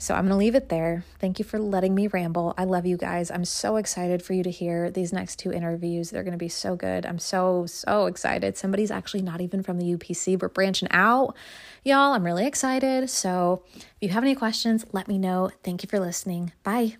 So 0.00 0.14
I'm 0.14 0.22
going 0.22 0.30
to 0.30 0.36
leave 0.36 0.54
it 0.54 0.70
there. 0.70 1.04
Thank 1.18 1.38
you 1.38 1.44
for 1.44 1.58
letting 1.58 1.94
me 1.94 2.06
ramble. 2.06 2.54
I 2.56 2.64
love 2.64 2.86
you 2.86 2.96
guys. 2.96 3.30
I'm 3.30 3.44
so 3.44 3.76
excited 3.76 4.22
for 4.22 4.32
you 4.32 4.42
to 4.42 4.50
hear 4.50 4.90
these 4.90 5.12
next 5.12 5.36
two 5.38 5.52
interviews. 5.52 6.08
They're 6.08 6.22
going 6.22 6.32
to 6.32 6.38
be 6.38 6.48
so 6.48 6.74
good. 6.74 7.04
I'm 7.04 7.18
so, 7.18 7.66
so 7.66 8.06
excited. 8.06 8.56
Somebody's 8.56 8.90
actually 8.90 9.20
not 9.20 9.42
even 9.42 9.62
from 9.62 9.76
the 9.76 9.94
UPC. 9.94 10.40
We're 10.40 10.48
branching 10.48 10.88
out, 10.90 11.36
y'all. 11.84 12.14
I'm 12.14 12.24
really 12.24 12.46
excited. 12.46 13.10
So 13.10 13.62
if 14.00 14.08
you 14.08 14.14
have 14.14 14.24
any 14.24 14.34
questions, 14.34 14.86
let 14.92 15.06
me 15.06 15.18
know. 15.18 15.50
Thank 15.62 15.82
you 15.82 15.88
for 15.88 16.00
listening. 16.00 16.52
Bye. 16.62 16.96